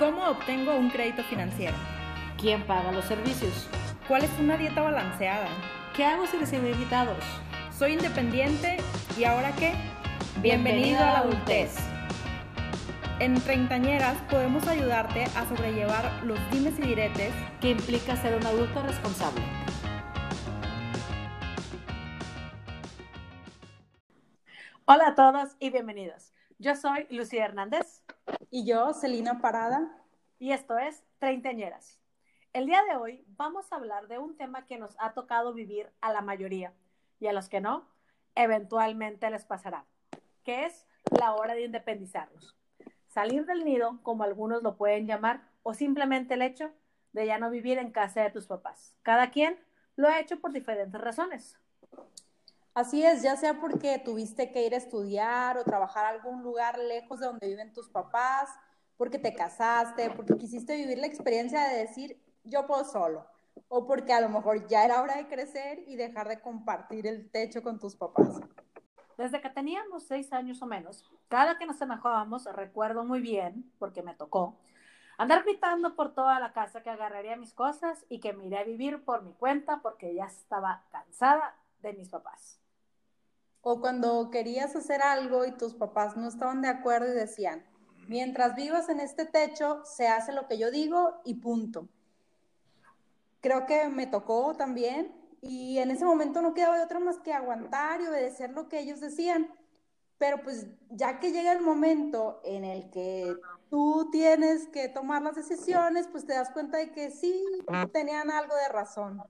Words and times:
¿Cómo 0.00 0.26
obtengo 0.26 0.74
un 0.78 0.88
crédito 0.88 1.22
financiero? 1.24 1.76
¿Quién 2.38 2.66
paga 2.66 2.90
los 2.90 3.04
servicios? 3.04 3.68
¿Cuál 4.08 4.24
es 4.24 4.30
una 4.38 4.56
dieta 4.56 4.80
balanceada? 4.80 5.46
¿Qué 5.94 6.06
hago 6.06 6.26
si 6.26 6.38
recibo 6.38 6.66
invitados? 6.66 7.22
Soy 7.70 7.92
independiente 7.92 8.78
y 9.18 9.24
ahora 9.24 9.54
qué? 9.56 9.74
Bienvenido 10.40 11.00
a 11.00 11.12
la 11.12 11.18
adultez. 11.18 11.76
En 13.18 13.38
Treintañeras 13.42 14.16
podemos 14.30 14.66
ayudarte 14.68 15.24
a 15.36 15.46
sobrellevar 15.46 16.10
los 16.24 16.38
dimes 16.50 16.78
y 16.78 16.82
diretes 16.82 17.34
que 17.60 17.68
implica 17.68 18.16
ser 18.16 18.34
un 18.36 18.46
adulto 18.46 18.82
responsable. 18.82 19.42
Hola 24.86 25.08
a 25.08 25.14
todos 25.14 25.56
y 25.58 25.68
bienvenidos. 25.68 26.32
Yo 26.58 26.74
soy 26.74 27.06
Lucía 27.10 27.44
Hernández. 27.44 27.99
Y 28.52 28.64
yo, 28.64 28.92
Celina 28.94 29.40
Parada. 29.40 29.96
Y 30.40 30.50
esto 30.50 30.76
es 30.76 31.04
Treintañeras. 31.20 32.00
El 32.52 32.66
día 32.66 32.82
de 32.82 32.96
hoy 32.96 33.24
vamos 33.36 33.72
a 33.72 33.76
hablar 33.76 34.08
de 34.08 34.18
un 34.18 34.36
tema 34.36 34.66
que 34.66 34.76
nos 34.76 34.96
ha 34.98 35.12
tocado 35.12 35.54
vivir 35.54 35.88
a 36.00 36.12
la 36.12 36.20
mayoría 36.20 36.72
y 37.20 37.28
a 37.28 37.32
los 37.32 37.48
que 37.48 37.60
no, 37.60 37.86
eventualmente 38.34 39.30
les 39.30 39.44
pasará, 39.44 39.84
que 40.42 40.66
es 40.66 40.84
la 41.16 41.32
hora 41.34 41.54
de 41.54 41.64
independizarnos. 41.64 42.56
Salir 43.06 43.46
del 43.46 43.64
nido, 43.64 44.00
como 44.02 44.24
algunos 44.24 44.64
lo 44.64 44.76
pueden 44.76 45.06
llamar, 45.06 45.42
o 45.62 45.72
simplemente 45.72 46.34
el 46.34 46.42
hecho 46.42 46.72
de 47.12 47.26
ya 47.26 47.38
no 47.38 47.50
vivir 47.50 47.78
en 47.78 47.92
casa 47.92 48.24
de 48.24 48.32
tus 48.32 48.48
papás. 48.48 48.96
Cada 49.02 49.30
quien 49.30 49.60
lo 49.94 50.08
ha 50.08 50.18
hecho 50.18 50.40
por 50.40 50.50
diferentes 50.50 51.00
razones. 51.00 51.56
Así 52.80 53.04
es, 53.04 53.20
ya 53.20 53.36
sea 53.36 53.60
porque 53.60 53.98
tuviste 53.98 54.52
que 54.52 54.64
ir 54.64 54.72
a 54.72 54.78
estudiar 54.78 55.58
o 55.58 55.64
trabajar 55.64 56.06
a 56.06 56.08
algún 56.08 56.42
lugar 56.42 56.78
lejos 56.78 57.20
de 57.20 57.26
donde 57.26 57.46
viven 57.46 57.74
tus 57.74 57.90
papás, 57.90 58.48
porque 58.96 59.18
te 59.18 59.34
casaste, 59.34 60.08
porque 60.12 60.38
quisiste 60.38 60.76
vivir 60.76 60.96
la 60.96 61.06
experiencia 61.06 61.62
de 61.68 61.76
decir, 61.76 62.18
yo 62.42 62.66
puedo 62.66 62.84
solo, 62.84 63.26
o 63.68 63.86
porque 63.86 64.14
a 64.14 64.22
lo 64.22 64.30
mejor 64.30 64.66
ya 64.66 64.86
era 64.86 65.02
hora 65.02 65.18
de 65.18 65.28
crecer 65.28 65.84
y 65.88 65.96
dejar 65.96 66.26
de 66.26 66.40
compartir 66.40 67.06
el 67.06 67.30
techo 67.30 67.62
con 67.62 67.78
tus 67.78 67.96
papás. 67.96 68.40
Desde 69.18 69.42
que 69.42 69.50
teníamos 69.50 70.06
seis 70.06 70.32
años 70.32 70.62
o 70.62 70.66
menos, 70.66 71.04
cada 71.28 71.58
que 71.58 71.66
nos 71.66 71.82
enojábamos, 71.82 72.46
recuerdo 72.46 73.04
muy 73.04 73.20
bien, 73.20 73.70
porque 73.78 74.02
me 74.02 74.14
tocó, 74.14 74.56
andar 75.18 75.42
gritando 75.44 75.96
por 75.96 76.14
toda 76.14 76.40
la 76.40 76.54
casa 76.54 76.82
que 76.82 76.88
agarraría 76.88 77.36
mis 77.36 77.52
cosas 77.52 78.06
y 78.08 78.20
que 78.20 78.32
me 78.32 78.46
iré 78.46 78.56
a 78.56 78.64
vivir 78.64 79.04
por 79.04 79.20
mi 79.20 79.34
cuenta 79.34 79.80
porque 79.82 80.14
ya 80.14 80.24
estaba 80.24 80.86
cansada 80.90 81.54
de 81.82 81.92
mis 81.92 82.08
papás. 82.08 82.59
O 83.62 83.80
cuando 83.80 84.30
querías 84.30 84.74
hacer 84.74 85.02
algo 85.02 85.44
y 85.44 85.52
tus 85.52 85.74
papás 85.74 86.16
no 86.16 86.28
estaban 86.28 86.62
de 86.62 86.68
acuerdo 86.68 87.12
y 87.12 87.16
decían, 87.16 87.64
mientras 88.08 88.54
vivas 88.54 88.88
en 88.88 89.00
este 89.00 89.26
techo, 89.26 89.82
se 89.84 90.08
hace 90.08 90.32
lo 90.32 90.46
que 90.48 90.58
yo 90.58 90.70
digo 90.70 91.20
y 91.24 91.34
punto. 91.34 91.88
Creo 93.40 93.66
que 93.66 93.88
me 93.88 94.06
tocó 94.06 94.54
también 94.54 95.14
y 95.42 95.78
en 95.78 95.90
ese 95.90 96.04
momento 96.04 96.42
no 96.42 96.54
quedaba 96.54 96.76
de 96.76 96.84
otra 96.84 97.00
más 97.00 97.18
que 97.18 97.32
aguantar 97.32 98.00
y 98.00 98.06
obedecer 98.06 98.50
lo 98.50 98.68
que 98.68 98.80
ellos 98.80 99.00
decían. 99.00 99.48
Pero 100.18 100.42
pues 100.42 100.66
ya 100.90 101.18
que 101.18 101.32
llega 101.32 101.52
el 101.52 101.62
momento 101.62 102.42
en 102.44 102.64
el 102.64 102.90
que 102.90 103.34
tú 103.70 104.10
tienes 104.12 104.68
que 104.68 104.88
tomar 104.88 105.22
las 105.22 105.36
decisiones, 105.36 106.08
pues 106.08 106.26
te 106.26 106.34
das 106.34 106.50
cuenta 106.50 106.76
de 106.76 106.92
que 106.92 107.10
sí, 107.10 107.42
tenían 107.92 108.30
algo 108.30 108.54
de 108.54 108.68
razón. 108.68 109.22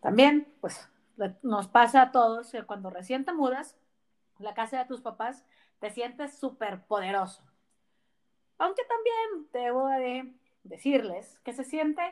También, 0.00 0.52
pues 0.60 0.89
nos 1.42 1.68
pasa 1.68 2.02
a 2.02 2.12
todos 2.12 2.50
que 2.50 2.62
cuando 2.64 2.90
recién 2.90 3.24
te 3.24 3.32
mudas, 3.32 3.76
la 4.38 4.54
casa 4.54 4.78
de 4.78 4.84
tus 4.86 5.00
papás, 5.00 5.44
te 5.78 5.90
sientes 5.90 6.38
súper 6.38 6.82
poderoso. 6.84 7.42
Aunque 8.58 8.82
también 8.84 9.48
debo 9.52 9.88
de 9.88 10.34
decirles 10.64 11.38
que 11.44 11.52
se 11.52 11.64
siente, 11.64 12.02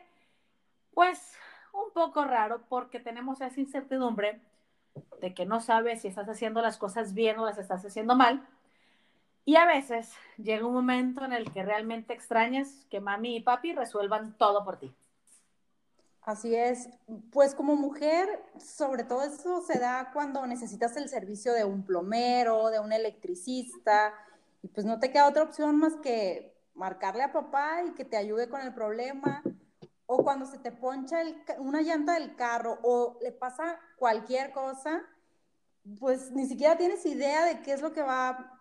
pues, 0.94 1.36
un 1.72 1.92
poco 1.92 2.24
raro 2.24 2.62
porque 2.68 3.00
tenemos 3.00 3.40
esa 3.40 3.60
incertidumbre 3.60 4.40
de 5.20 5.34
que 5.34 5.46
no 5.46 5.60
sabes 5.60 6.02
si 6.02 6.08
estás 6.08 6.28
haciendo 6.28 6.62
las 6.62 6.78
cosas 6.78 7.14
bien 7.14 7.38
o 7.38 7.44
las 7.44 7.58
estás 7.58 7.84
haciendo 7.84 8.16
mal. 8.16 8.46
Y 9.44 9.56
a 9.56 9.66
veces 9.66 10.14
llega 10.36 10.66
un 10.66 10.74
momento 10.74 11.24
en 11.24 11.32
el 11.32 11.50
que 11.52 11.62
realmente 11.62 12.12
extrañas 12.12 12.86
que 12.90 13.00
mami 13.00 13.36
y 13.36 13.40
papi 13.40 13.72
resuelvan 13.72 14.36
todo 14.36 14.64
por 14.64 14.78
ti. 14.78 14.94
Así 16.28 16.54
es, 16.54 16.90
pues 17.32 17.54
como 17.54 17.74
mujer, 17.74 18.28
sobre 18.58 19.02
todo 19.02 19.22
eso 19.22 19.62
se 19.62 19.78
da 19.78 20.10
cuando 20.12 20.46
necesitas 20.46 20.94
el 20.98 21.08
servicio 21.08 21.54
de 21.54 21.64
un 21.64 21.86
plomero, 21.86 22.68
de 22.68 22.78
un 22.80 22.92
electricista, 22.92 24.12
y 24.60 24.68
pues 24.68 24.84
no 24.84 25.00
te 25.00 25.10
queda 25.10 25.26
otra 25.26 25.44
opción 25.44 25.76
más 25.78 25.96
que 26.02 26.54
marcarle 26.74 27.22
a 27.22 27.32
papá 27.32 27.82
y 27.82 27.94
que 27.94 28.04
te 28.04 28.18
ayude 28.18 28.50
con 28.50 28.60
el 28.60 28.74
problema, 28.74 29.42
o 30.04 30.22
cuando 30.22 30.44
se 30.44 30.58
te 30.58 30.70
poncha 30.70 31.16
una 31.60 31.80
llanta 31.80 32.12
del 32.12 32.36
carro 32.36 32.78
o 32.82 33.18
le 33.22 33.32
pasa 33.32 33.80
cualquier 33.96 34.52
cosa, 34.52 35.00
pues 35.98 36.30
ni 36.32 36.44
siquiera 36.44 36.76
tienes 36.76 37.06
idea 37.06 37.46
de 37.46 37.62
qué 37.62 37.72
es 37.72 37.80
lo 37.80 37.94
que 37.94 38.02
va, 38.02 38.60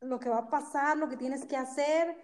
lo 0.00 0.20
que 0.20 0.28
va 0.28 0.40
a 0.40 0.50
pasar, 0.50 0.98
lo 0.98 1.08
que 1.08 1.16
tienes 1.16 1.46
que 1.46 1.56
hacer, 1.56 2.18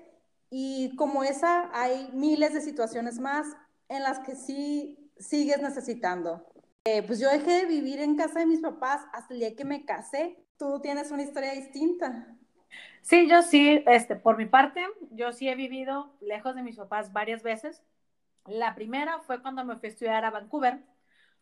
y 0.51 0.95
como 0.97 1.25
esa 1.25 1.71
hay 1.73 2.11
miles 2.13 2.53
de 2.53 2.61
situaciones 2.61 3.19
más 3.19 3.47
en 3.95 4.03
las 4.03 4.21
que 4.21 4.37
sí 4.37 5.11
sigues 5.19 5.61
necesitando. 5.63 6.47
Eh, 6.85 7.03
pues 7.03 7.19
yo 7.19 7.31
dejé 7.31 7.63
de 7.63 7.67
vivir 7.67 8.01
en 8.01 8.17
casa 8.17 8.41
de 8.41 8.47
mis 8.47 8.61
papás 8.61 9.07
hasta 9.13 9.33
el 9.33 9.41
día 9.41 9.57
que 9.57 9.65
me 9.65 9.85
casé. 9.85 10.37
Tú 10.59 10.81
tienes 10.81 11.11
una 11.11 11.23
historia 11.23 11.53
distinta. 11.53 12.37
Sí, 13.03 13.29
yo 13.29 13.43
sí, 13.43 13.83
este, 13.87 14.17
por 14.17 14.37
mi 14.37 14.47
parte, 14.47 14.85
yo 15.11 15.33
sí 15.33 15.49
he 15.49 15.55
vivido 15.55 16.15
lejos 16.21 16.55
de 16.55 16.63
mis 16.63 16.77
papás 16.77 17.13
varias 17.13 17.43
veces. 17.43 17.83
La 18.47 18.75
primera 18.75 19.21
fue 19.21 19.41
cuando 19.41 19.65
me 19.65 19.77
fui 19.77 19.89
a 19.89 19.93
estudiar 19.93 20.25
a 20.25 20.31
Vancouver 20.31 20.83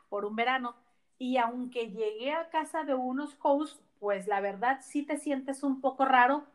por 0.08 0.24
un 0.24 0.36
verano 0.36 0.76
y 1.18 1.36
aunque 1.36 1.90
llegué 1.90 2.32
a 2.32 2.48
casa 2.50 2.84
de 2.84 2.94
unos 2.94 3.36
hosts, 3.42 3.80
pues 3.98 4.26
la 4.26 4.40
verdad 4.40 4.80
sí 4.82 5.04
te 5.04 5.16
sientes 5.16 5.62
un 5.62 5.80
poco 5.80 6.04
raro 6.04 6.46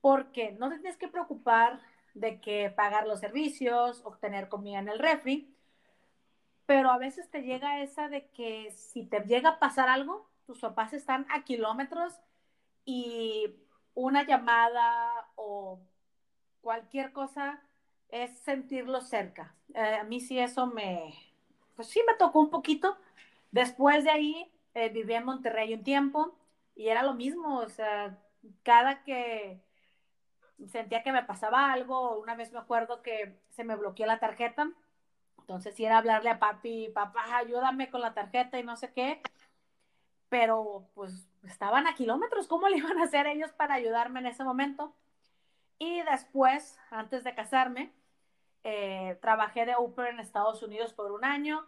porque 0.00 0.52
no 0.52 0.68
te 0.68 0.78
tienes 0.78 0.96
que 0.96 1.08
preocupar 1.08 1.80
de 2.16 2.40
que 2.40 2.70
pagar 2.70 3.06
los 3.06 3.20
servicios, 3.20 4.00
obtener 4.04 4.48
comida 4.48 4.78
en 4.78 4.88
el 4.88 4.98
refri, 4.98 5.54
pero 6.64 6.90
a 6.90 6.98
veces 6.98 7.30
te 7.30 7.42
llega 7.42 7.82
esa 7.82 8.08
de 8.08 8.28
que 8.30 8.72
si 8.72 9.04
te 9.04 9.20
llega 9.20 9.50
a 9.50 9.58
pasar 9.58 9.88
algo, 9.88 10.28
tus 10.46 10.60
papás 10.60 10.94
están 10.94 11.26
a 11.30 11.44
kilómetros 11.44 12.14
y 12.84 13.54
una 13.94 14.24
llamada 14.24 15.28
o 15.36 15.78
cualquier 16.62 17.12
cosa 17.12 17.62
es 18.08 18.38
sentirlo 18.38 19.00
cerca. 19.02 19.54
Eh, 19.74 19.98
a 20.00 20.04
mí 20.04 20.20
sí 20.20 20.38
eso 20.38 20.66
me, 20.66 21.14
pues 21.74 21.88
sí 21.88 22.00
me 22.06 22.14
tocó 22.14 22.40
un 22.40 22.50
poquito. 22.50 22.96
Después 23.50 24.04
de 24.04 24.10
ahí 24.10 24.52
eh, 24.74 24.88
viví 24.88 25.12
en 25.14 25.24
Monterrey 25.24 25.74
un 25.74 25.84
tiempo 25.84 26.34
y 26.74 26.88
era 26.88 27.02
lo 27.02 27.14
mismo, 27.14 27.58
o 27.58 27.68
sea, 27.68 28.18
cada 28.62 29.02
que 29.02 29.60
sentía 30.68 31.02
que 31.02 31.12
me 31.12 31.22
pasaba 31.22 31.72
algo, 31.72 32.18
una 32.18 32.34
vez 32.34 32.52
me 32.52 32.58
acuerdo 32.58 33.02
que 33.02 33.38
se 33.50 33.64
me 33.64 33.76
bloqueó 33.76 34.06
la 34.06 34.18
tarjeta, 34.18 34.70
entonces 35.38 35.74
si 35.74 35.84
era 35.84 35.98
hablarle 35.98 36.30
a 36.30 36.38
papi, 36.38 36.90
papá, 36.94 37.36
ayúdame 37.36 37.90
con 37.90 38.00
la 38.00 38.14
tarjeta 38.14 38.58
y 38.58 38.64
no 38.64 38.76
sé 38.76 38.92
qué, 38.92 39.20
pero 40.28 40.88
pues 40.94 41.28
estaban 41.44 41.86
a 41.86 41.94
kilómetros, 41.94 42.48
¿cómo 42.48 42.68
le 42.68 42.78
iban 42.78 42.98
a 42.98 43.04
hacer 43.04 43.26
ellos 43.26 43.52
para 43.52 43.74
ayudarme 43.74 44.20
en 44.20 44.26
ese 44.26 44.44
momento? 44.44 44.94
Y 45.78 46.02
después, 46.02 46.78
antes 46.90 47.22
de 47.22 47.34
casarme, 47.34 47.92
eh, 48.64 49.18
trabajé 49.20 49.66
de 49.66 49.76
Uber 49.76 50.08
en 50.08 50.20
Estados 50.20 50.62
Unidos 50.62 50.92
por 50.92 51.12
un 51.12 51.24
año 51.24 51.66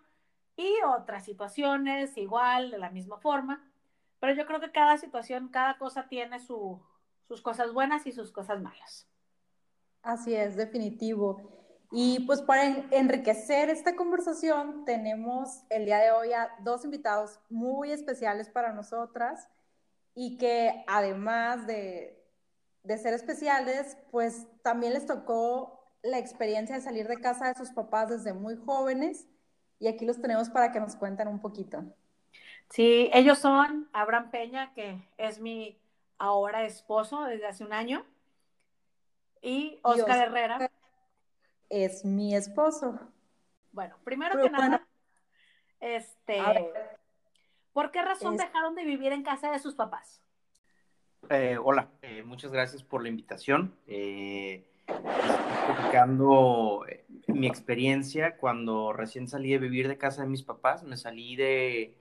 y 0.56 0.72
otras 0.84 1.24
situaciones 1.24 2.16
igual, 2.16 2.70
de 2.70 2.78
la 2.78 2.90
misma 2.90 3.18
forma, 3.18 3.62
pero 4.18 4.34
yo 4.34 4.46
creo 4.46 4.60
que 4.60 4.72
cada 4.72 4.96
situación, 4.98 5.48
cada 5.48 5.78
cosa 5.78 6.08
tiene 6.08 6.40
su, 6.40 6.82
sus 7.28 7.42
cosas 7.42 7.72
buenas 7.72 8.06
y 8.06 8.12
sus 8.12 8.32
cosas 8.32 8.60
malas. 8.60 9.06
Así 10.02 10.34
es, 10.34 10.56
definitivo. 10.56 11.42
Y 11.90 12.20
pues 12.26 12.42
para 12.42 12.64
enriquecer 12.90 13.70
esta 13.70 13.94
conversación 13.94 14.84
tenemos 14.84 15.62
el 15.70 15.84
día 15.84 15.98
de 15.98 16.10
hoy 16.10 16.32
a 16.32 16.50
dos 16.60 16.84
invitados 16.84 17.38
muy 17.48 17.92
especiales 17.92 18.48
para 18.48 18.72
nosotras 18.72 19.48
y 20.14 20.36
que 20.36 20.84
además 20.86 21.66
de, 21.66 22.22
de 22.82 22.98
ser 22.98 23.14
especiales, 23.14 23.96
pues 24.10 24.46
también 24.62 24.94
les 24.94 25.06
tocó 25.06 25.92
la 26.02 26.18
experiencia 26.18 26.74
de 26.74 26.82
salir 26.82 27.08
de 27.08 27.20
casa 27.20 27.48
de 27.48 27.54
sus 27.54 27.70
papás 27.70 28.08
desde 28.08 28.32
muy 28.32 28.56
jóvenes 28.56 29.26
y 29.78 29.88
aquí 29.88 30.04
los 30.04 30.20
tenemos 30.20 30.50
para 30.50 30.72
que 30.72 30.80
nos 30.80 30.96
cuenten 30.96 31.28
un 31.28 31.40
poquito. 31.40 31.84
Sí, 32.70 33.10
ellos 33.12 33.38
son 33.38 33.88
Abraham 33.92 34.30
Peña, 34.30 34.74
que 34.74 35.08
es 35.16 35.40
mi 35.40 35.80
ahora 36.18 36.64
esposo 36.64 37.24
desde 37.24 37.46
hace 37.46 37.64
un 37.64 37.72
año, 37.72 38.04
y 39.40 39.78
Oscar 39.82 40.28
Herrera. 40.28 40.70
Es 41.68 42.04
mi 42.04 42.34
esposo. 42.34 42.98
Bueno, 43.72 43.96
primero 44.04 44.40
que 44.40 44.50
nada, 44.50 44.86
este, 45.80 46.40
¿por 47.72 47.90
qué 47.90 48.02
razón 48.02 48.36
dejaron 48.36 48.74
de 48.74 48.84
vivir 48.84 49.12
en 49.12 49.22
casa 49.22 49.50
de 49.50 49.58
sus 49.58 49.74
papás? 49.74 50.22
Eh, 51.30 51.58
hola, 51.62 51.90
eh, 52.02 52.22
muchas 52.22 52.50
gracias 52.50 52.82
por 52.82 53.02
la 53.02 53.08
invitación. 53.08 53.76
Eh, 53.86 54.66
explicando 55.68 56.86
eh, 56.88 57.04
mi 57.26 57.46
experiencia 57.46 58.36
cuando 58.38 58.92
recién 58.92 59.28
salí 59.28 59.50
de 59.50 59.58
vivir 59.58 59.88
de 59.88 59.98
casa 59.98 60.22
de 60.22 60.28
mis 60.28 60.42
papás. 60.42 60.82
Me 60.84 60.96
salí 60.96 61.36
de, 61.36 61.94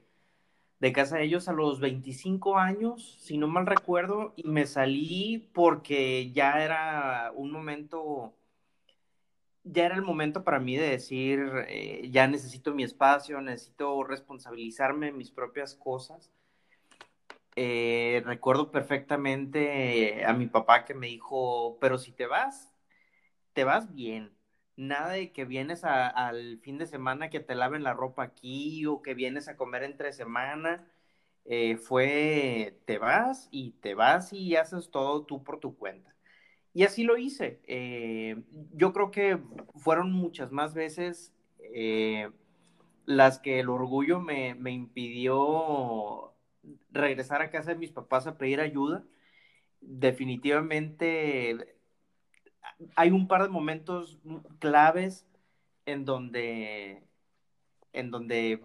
de 0.80 0.94
casa 0.94 1.18
de 1.18 1.24
ellos 1.24 1.48
a 1.48 1.54
los 1.54 1.80
25 1.80 2.58
años, 2.58 3.18
si 3.20 3.38
no 3.38 3.48
mal 3.48 3.66
recuerdo, 3.66 4.34
y 4.36 4.48
me 4.48 4.66
salí 4.66 5.50
porque 5.54 6.32
ya 6.32 6.64
era 6.64 7.32
un 7.36 7.52
momento, 7.52 8.36
ya 9.64 9.86
era 9.86 9.96
el 9.96 10.04
momento 10.04 10.44
para 10.44 10.60
mí 10.60 10.76
de 10.76 10.90
decir, 10.90 11.40
eh, 11.68 12.08
ya 12.12 12.28
necesito 12.28 12.74
mi 12.74 12.84
espacio, 12.84 13.42
necesito 13.42 14.04
responsabilizarme 14.04 15.08
de 15.08 15.14
mis 15.14 15.32
propias 15.32 15.76
cosas. 15.76 16.32
Eh, 17.56 18.22
recuerdo 18.24 18.70
perfectamente 18.70 20.24
a 20.26 20.34
mi 20.34 20.46
papá 20.46 20.86
que 20.86 20.94
me 20.94 21.08
dijo, 21.08 21.80
pero 21.82 21.98
si 21.98 22.12
te 22.12 22.28
vas, 22.28 22.72
te 23.54 23.64
vas 23.64 23.92
bien. 23.96 24.37
Nada 24.78 25.14
de 25.14 25.32
que 25.34 25.46
vienes 25.46 25.84
al 25.84 26.60
fin 26.60 26.78
de 26.78 26.86
semana 26.86 27.30
que 27.30 27.40
te 27.40 27.56
laven 27.56 27.84
la 27.84 27.94
ropa 27.94 28.24
aquí 28.24 28.86
o 28.86 29.02
que 29.02 29.16
vienes 29.16 29.48
a 29.48 29.58
comer 29.58 29.84
entre 29.84 30.14
semana. 30.14 30.88
Eh, 31.46 31.78
fue, 31.78 32.78
te 32.86 33.00
vas 33.00 33.50
y 33.52 33.72
te 33.82 33.96
vas 33.96 34.34
y 34.34 34.56
haces 34.56 34.92
todo 34.92 35.26
tú 35.26 35.44
por 35.44 35.60
tu 35.60 35.76
cuenta. 35.78 36.16
Y 36.74 36.84
así 36.84 37.04
lo 37.04 37.18
hice. 37.18 37.60
Eh, 37.68 38.44
yo 38.74 38.94
creo 38.94 39.12
que 39.12 39.40
fueron 39.78 40.12
muchas 40.12 40.52
más 40.52 40.74
veces 40.76 41.34
las 43.06 43.40
que 43.40 43.60
el 43.60 43.70
orgullo 43.70 44.20
me, 44.20 44.54
me 44.56 44.72
impidió 44.72 46.34
regresar 46.92 47.42
a 47.42 47.50
casa 47.50 47.72
de 47.72 47.80
mis 47.80 47.92
papás 47.92 48.28
a 48.28 48.38
pedir 48.38 48.60
ayuda. 48.62 49.04
Definitivamente 49.82 51.77
hay 52.95 53.12
un 53.12 53.27
par 53.27 53.44
de 53.44 53.50
momentos 53.50 54.19
claves 54.59 55.25
en 55.86 56.06
donde 56.06 57.04
en 57.94 58.12
donde 58.12 58.63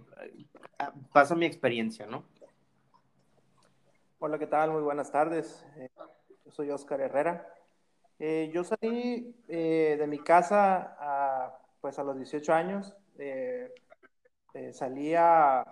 ah, 0.79 0.93
pasa 1.13 1.35
mi 1.35 1.47
experiencia, 1.47 2.07
¿no? 2.07 2.25
Hola, 4.19 4.39
¿qué 4.39 4.47
tal? 4.47 4.71
Muy 4.73 4.83
buenas 4.83 5.11
tardes. 5.11 5.65
Eh, 5.77 5.89
yo 6.45 6.51
soy 6.51 6.71
Oscar 6.71 7.01
Herrera. 7.01 7.49
Eh, 8.19 8.51
yo 8.53 8.63
salí 8.63 9.35
eh, 9.49 9.97
de 9.99 10.07
mi 10.07 10.19
casa 10.19 10.97
a, 10.99 11.59
pues 11.81 11.99
a 11.99 12.05
los 12.05 12.17
18 12.17 12.53
años. 12.53 12.95
salí 14.73 15.15
a 15.15 15.65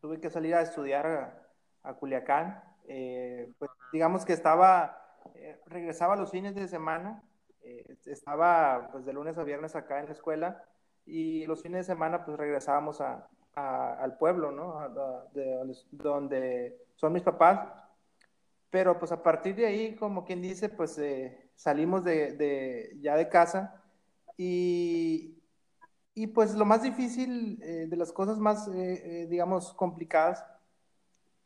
tuve 0.00 0.20
que 0.20 0.30
salir 0.30 0.54
a 0.54 0.62
estudiar 0.62 1.44
a, 1.82 1.94
Culiacán. 1.94 2.62
Eh, 2.86 3.50
pues 3.58 3.70
digamos 3.92 4.24
que 4.24 4.32
estaba, 4.32 5.07
eh, 5.36 5.60
regresaba 5.66 6.16
los 6.16 6.30
fines 6.30 6.54
de 6.54 6.68
semana, 6.68 7.22
eh, 7.62 7.96
estaba 8.06 8.88
pues 8.92 9.04
de 9.04 9.12
lunes 9.12 9.38
a 9.38 9.44
viernes 9.44 9.74
acá 9.76 10.00
en 10.00 10.06
la 10.06 10.12
escuela 10.12 10.64
y 11.06 11.46
los 11.46 11.62
fines 11.62 11.86
de 11.86 11.92
semana 11.92 12.24
pues 12.24 12.36
regresábamos 12.36 13.00
a, 13.00 13.28
al 13.54 14.16
pueblo, 14.18 14.52
¿no? 14.52 14.88
de 15.32 15.76
donde, 15.90 16.76
son 16.94 17.12
mis 17.12 17.22
papás. 17.22 17.68
Pero 18.70 18.98
pues 18.98 19.10
a 19.10 19.22
partir 19.22 19.56
de 19.56 19.66
ahí, 19.66 19.96
como 19.96 20.24
quien 20.24 20.42
dice, 20.42 20.68
pues 20.68 21.00
salimos 21.56 22.04
de, 22.04 22.32
de, 22.34 22.96
ya 23.00 23.16
de 23.16 23.28
casa 23.28 23.82
y, 24.36 25.38
y 26.18 26.26
pues 26.26 26.54
lo 26.56 26.64
más 26.64 26.82
difícil, 26.82 27.60
eh, 27.62 27.86
de 27.88 27.96
las 27.96 28.12
cosas 28.12 28.38
más, 28.38 28.66
eh, 28.66 29.22
eh, 29.22 29.26
digamos, 29.30 29.72
complicadas 29.74 30.44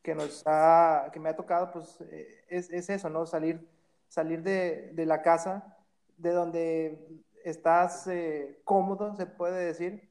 que, 0.02 0.14
nos 0.14 0.42
ha, 0.46 1.10
que 1.12 1.20
me 1.20 1.28
ha 1.28 1.36
tocado, 1.36 1.70
pues 1.70 2.00
es, 2.48 2.70
es, 2.70 2.88
eso, 2.88 3.10
¿no? 3.10 3.26
Salir, 3.26 3.68
salir 4.12 4.42
de, 4.42 4.90
de, 4.92 5.06
la 5.06 5.22
casa, 5.22 5.74
de 6.18 6.32
donde 6.32 7.22
estás 7.44 8.06
cómodo, 8.62 9.16
se 9.16 9.24
puede 9.24 9.64
decir, 9.64 10.10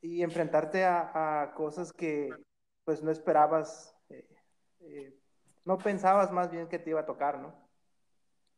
y 0.00 0.22
enfrentarte 0.22 0.84
a, 0.84 1.52
cosas 1.54 1.92
que 1.92 2.30
pues 2.84 3.00
no 3.00 3.12
esperabas, 3.12 3.94
no 5.64 5.78
pensabas 5.78 6.32
más 6.32 6.50
bien 6.50 6.66
que 6.66 6.80
te 6.80 6.90
iba 6.90 7.02
a 7.02 7.06
tocar, 7.06 7.38
¿no? 7.38 7.54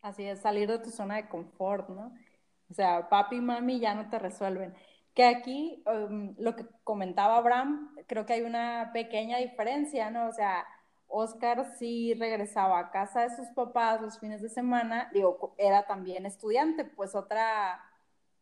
Así 0.00 0.24
es, 0.24 0.40
salir 0.40 0.66
de 0.66 0.78
tu 0.78 0.88
zona 0.88 1.16
de 1.16 1.28
confort, 1.28 1.90
¿no? 1.90 2.14
O 2.70 2.74
sea, 2.74 3.10
papi 3.10 3.36
y 3.36 3.40
mami 3.42 3.80
ya 3.80 3.94
no 3.94 4.08
te 4.08 4.18
resuelven. 4.18 4.74
Que 5.12 5.26
aquí, 5.26 5.84
um, 5.86 6.34
lo 6.38 6.56
que 6.56 6.64
comentaba 6.84 7.36
Abraham, 7.36 7.94
creo 8.06 8.24
que 8.24 8.32
hay 8.32 8.42
una 8.42 8.92
pequeña 8.94 9.36
diferencia, 9.36 10.10
¿no? 10.10 10.28
O 10.28 10.32
sea, 10.32 10.64
Oscar 11.10 11.74
sí 11.78 12.14
regresaba 12.14 12.78
a 12.78 12.90
casa 12.90 13.22
de 13.22 13.36
sus 13.36 13.48
papás 13.48 14.00
los 14.00 14.18
fines 14.18 14.40
de 14.40 14.48
semana, 14.48 15.10
era 15.58 15.86
también 15.86 16.24
estudiante, 16.24 16.84
pues 16.84 17.14
otra, 17.14 17.84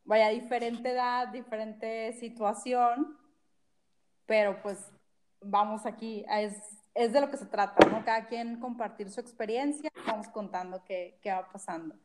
vaya, 0.04 0.28
diferente 0.28 0.90
edad, 0.90 1.28
diferente 1.28 2.12
situación, 2.14 3.18
pero 4.26 4.60
pues 4.62 4.78
vamos 5.40 5.86
aquí, 5.86 6.24
es, 6.30 6.54
es 6.94 7.12
de 7.12 7.20
lo 7.20 7.30
que 7.30 7.36
se 7.36 7.46
trata, 7.46 7.88
¿no? 7.88 8.04
Cada 8.04 8.26
quien 8.26 8.60
compartir 8.60 9.10
su 9.10 9.20
experiencia, 9.20 9.90
vamos 10.06 10.28
contando 10.28 10.84
qué, 10.84 11.18
qué 11.22 11.32
va 11.32 11.48
pasando. 11.50 11.96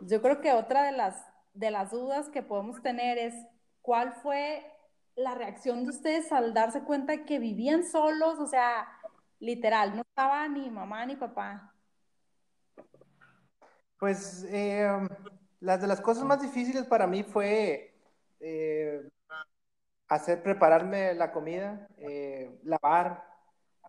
Yo 0.00 0.20
creo 0.22 0.40
que 0.40 0.52
otra 0.52 0.84
de 0.84 0.92
las, 0.92 1.24
de 1.54 1.70
las 1.70 1.90
dudas 1.90 2.28
que 2.28 2.42
podemos 2.42 2.82
tener 2.82 3.18
es, 3.18 3.34
¿cuál 3.82 4.12
fue 4.14 4.66
la 5.14 5.34
reacción 5.34 5.84
de 5.84 5.90
ustedes 5.90 6.32
al 6.32 6.54
darse 6.54 6.82
cuenta 6.82 7.24
que 7.24 7.38
vivían 7.38 7.84
solos? 7.84 8.38
O 8.38 8.46
sea, 8.46 8.88
literal, 9.40 9.96
no 9.96 10.02
estaba 10.02 10.46
ni 10.48 10.70
mamá 10.70 11.04
ni 11.06 11.16
papá. 11.16 11.74
Pues 13.98 14.46
eh, 14.50 14.88
las 15.60 15.80
de 15.80 15.86
las 15.86 16.00
cosas 16.00 16.24
más 16.24 16.40
difíciles 16.40 16.84
para 16.84 17.06
mí 17.06 17.22
fue 17.22 17.94
eh, 18.40 19.08
hacer, 20.08 20.42
prepararme 20.42 21.14
la 21.14 21.32
comida, 21.32 21.88
eh, 21.98 22.50
lavar 22.62 23.24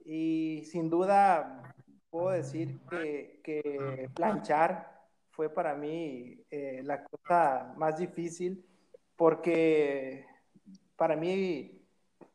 y 0.03 0.63
sin 0.65 0.89
duda 0.89 1.73
puedo 2.09 2.31
decir 2.31 2.79
que, 2.89 3.39
que 3.43 4.09
planchar 4.13 4.99
fue 5.29 5.49
para 5.49 5.75
mí 5.75 6.43
la 6.83 7.05
cosa 7.05 7.73
más 7.77 7.97
difícil 7.97 8.65
porque 9.15 10.25
para 10.97 11.15
mí 11.15 11.81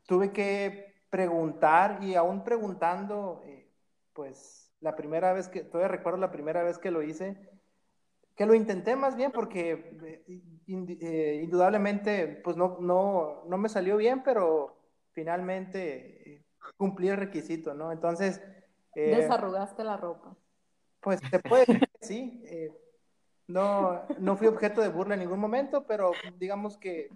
tuve 0.07 0.33
que 0.33 0.86
preguntar 1.17 2.03
y 2.03 2.15
aún 2.15 2.45
preguntando, 2.45 3.41
eh, 3.47 3.73
pues 4.13 4.71
la 4.81 4.95
primera 4.95 5.33
vez 5.33 5.49
que, 5.49 5.63
todavía 5.63 5.89
recuerdo 5.89 6.19
la 6.19 6.31
primera 6.31 6.63
vez 6.63 6.77
que 6.77 6.91
lo 6.91 7.03
hice, 7.03 7.49
que 8.35 8.45
lo 8.45 8.55
intenté 8.55 8.97
más 8.97 9.17
bien 9.17 9.33
porque 9.33 9.97
eh, 10.05 10.43
eh, 10.69 11.41
indudablemente 11.43 12.43
pues 12.45 12.59
no, 12.59 12.77
no, 12.81 13.45
no, 13.47 13.57
me 13.57 13.71
salió 13.71 13.97
bien, 13.97 14.23
pero 14.23 14.77
finalmente 15.13 16.45
cumplí 16.77 17.09
el 17.09 17.17
requisito, 17.17 17.73
¿no? 17.73 17.93
Entonces... 17.93 18.43
Desarrugaste 18.95 19.85
la 19.85 19.97
ropa. 19.97 20.37
Pues 21.01 21.21
se 21.31 21.39
puede 21.39 21.65
decir, 21.65 21.89
sí. 22.03 22.45
No, 23.47 24.03
no 24.19 24.37
fui 24.37 24.49
objeto 24.49 24.83
de 24.83 24.89
burla 24.89 25.15
en 25.15 25.21
ningún 25.21 25.39
momento, 25.39 25.87
pero 25.87 26.13
digamos 26.37 26.77
que 26.77 27.09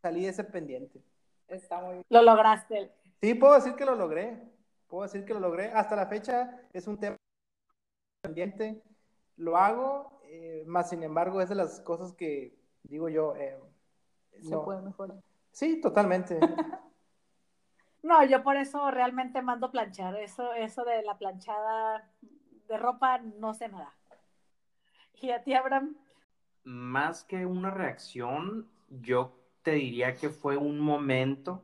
salí 0.00 0.22
de 0.22 0.30
ese 0.30 0.44
pendiente. 0.44 1.02
Está 1.48 1.82
muy 1.82 1.94
bien. 1.94 2.04
Lo 2.08 2.22
lograste. 2.22 2.92
Sí, 3.22 3.34
puedo 3.34 3.54
decir 3.54 3.74
que 3.74 3.84
lo 3.84 3.94
logré. 3.94 4.42
Puedo 4.88 5.04
decir 5.04 5.24
que 5.24 5.32
lo 5.32 5.38
logré. 5.38 5.70
Hasta 5.72 5.94
la 5.94 6.06
fecha 6.06 6.60
es 6.72 6.88
un 6.88 6.98
tema 6.98 7.16
pendiente. 8.20 8.82
Lo 9.36 9.56
hago, 9.56 10.20
eh, 10.24 10.64
más 10.66 10.90
sin 10.90 11.04
embargo 11.04 11.40
es 11.40 11.48
de 11.48 11.54
las 11.54 11.80
cosas 11.80 12.12
que 12.14 12.58
digo 12.82 13.08
yo. 13.08 13.36
Eh, 13.36 13.58
Se 14.42 14.58
puede 14.58 14.82
mejorar. 14.82 15.18
Sí, 15.52 15.80
totalmente. 15.80 16.40
no, 18.02 18.24
yo 18.24 18.42
por 18.42 18.56
eso 18.56 18.90
realmente 18.90 19.40
mando 19.40 19.70
planchar. 19.70 20.16
Eso, 20.16 20.52
eso 20.54 20.84
de 20.84 21.02
la 21.04 21.16
planchada 21.16 22.10
de 22.68 22.76
ropa 22.76 23.18
no 23.18 23.54
sé 23.54 23.68
nada. 23.68 23.94
¿Y 25.20 25.30
a 25.30 25.44
ti, 25.44 25.54
Abraham? 25.54 25.96
Más 26.64 27.22
que 27.22 27.46
una 27.46 27.70
reacción, 27.70 28.68
yo 28.88 29.38
te 29.62 29.72
diría 29.72 30.16
que 30.16 30.28
fue 30.28 30.56
un 30.56 30.80
momento. 30.80 31.62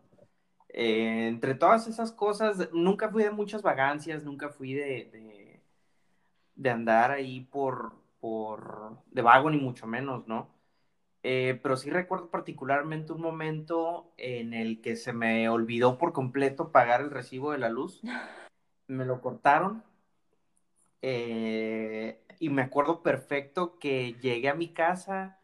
Eh, 0.70 1.28
entre 1.28 1.54
todas 1.54 1.86
esas 1.88 2.12
cosas, 2.12 2.70
nunca 2.72 3.08
fui 3.10 3.22
de 3.24 3.30
muchas 3.30 3.62
vagancias, 3.62 4.24
nunca 4.24 4.50
fui 4.50 4.74
de, 4.74 5.60
de, 6.56 6.70
andar 6.70 7.10
ahí 7.10 7.40
por, 7.40 7.94
por, 8.20 8.98
de 9.10 9.22
vago, 9.22 9.50
ni 9.50 9.58
mucho 9.58 9.86
menos, 9.86 10.26
¿no? 10.28 10.48
Eh, 11.22 11.58
pero 11.62 11.76
sí 11.76 11.90
recuerdo 11.90 12.30
particularmente 12.30 13.12
un 13.12 13.20
momento 13.20 14.12
en 14.16 14.54
el 14.54 14.80
que 14.80 14.96
se 14.96 15.12
me 15.12 15.48
olvidó 15.48 15.98
por 15.98 16.12
completo 16.12 16.70
pagar 16.70 17.00
el 17.00 17.10
recibo 17.10 17.52
de 17.52 17.58
la 17.58 17.68
luz. 17.68 18.02
Me 18.86 19.04
lo 19.04 19.20
cortaron. 19.20 19.82
Eh, 21.02 22.20
y 22.40 22.50
me 22.50 22.62
acuerdo 22.62 23.02
perfecto 23.02 23.78
que 23.78 24.14
llegué 24.14 24.48
a 24.48 24.54
mi 24.54 24.68
casa, 24.72 25.38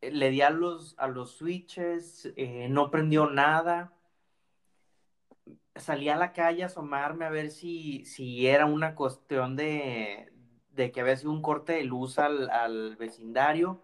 le 0.00 0.30
di 0.30 0.42
a 0.42 0.50
los, 0.50 0.94
a 0.98 1.08
los 1.08 1.36
switches, 1.36 2.32
eh, 2.36 2.68
no 2.70 2.90
prendió 2.90 3.30
nada. 3.30 3.92
Salí 5.78 6.08
a 6.08 6.16
la 6.16 6.32
calle 6.32 6.62
a 6.62 6.66
asomarme 6.66 7.24
a 7.24 7.30
ver 7.30 7.50
si, 7.50 8.04
si 8.04 8.46
era 8.46 8.66
una 8.66 8.94
cuestión 8.94 9.56
de, 9.56 10.32
de 10.70 10.92
que 10.92 11.00
había 11.00 11.16
sido 11.16 11.32
un 11.32 11.42
corte 11.42 11.74
de 11.74 11.84
luz 11.84 12.18
al, 12.18 12.50
al 12.50 12.96
vecindario. 12.96 13.82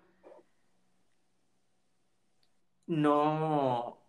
No, 2.86 4.04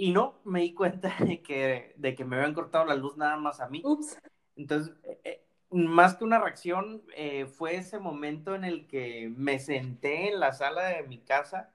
y 0.00 0.12
no, 0.12 0.40
me 0.44 0.62
di 0.62 0.72
cuenta 0.72 1.14
de 1.20 1.42
que, 1.42 1.92
de 1.98 2.14
que 2.14 2.24
me 2.24 2.36
habían 2.36 2.54
cortado 2.54 2.86
la 2.86 2.94
luz 2.94 3.18
nada 3.18 3.36
más 3.36 3.60
a 3.60 3.68
mí. 3.68 3.82
Ups. 3.84 4.18
Entonces, 4.56 4.94
eh, 5.04 5.20
eh, 5.24 5.46
más 5.70 6.16
que 6.16 6.24
una 6.24 6.38
reacción, 6.38 7.02
eh, 7.14 7.44
fue 7.44 7.76
ese 7.76 7.98
momento 7.98 8.54
en 8.54 8.64
el 8.64 8.86
que 8.86 9.30
me 9.36 9.58
senté 9.58 10.32
en 10.32 10.40
la 10.40 10.54
sala 10.54 10.86
de 10.86 11.02
mi 11.02 11.18
casa. 11.18 11.74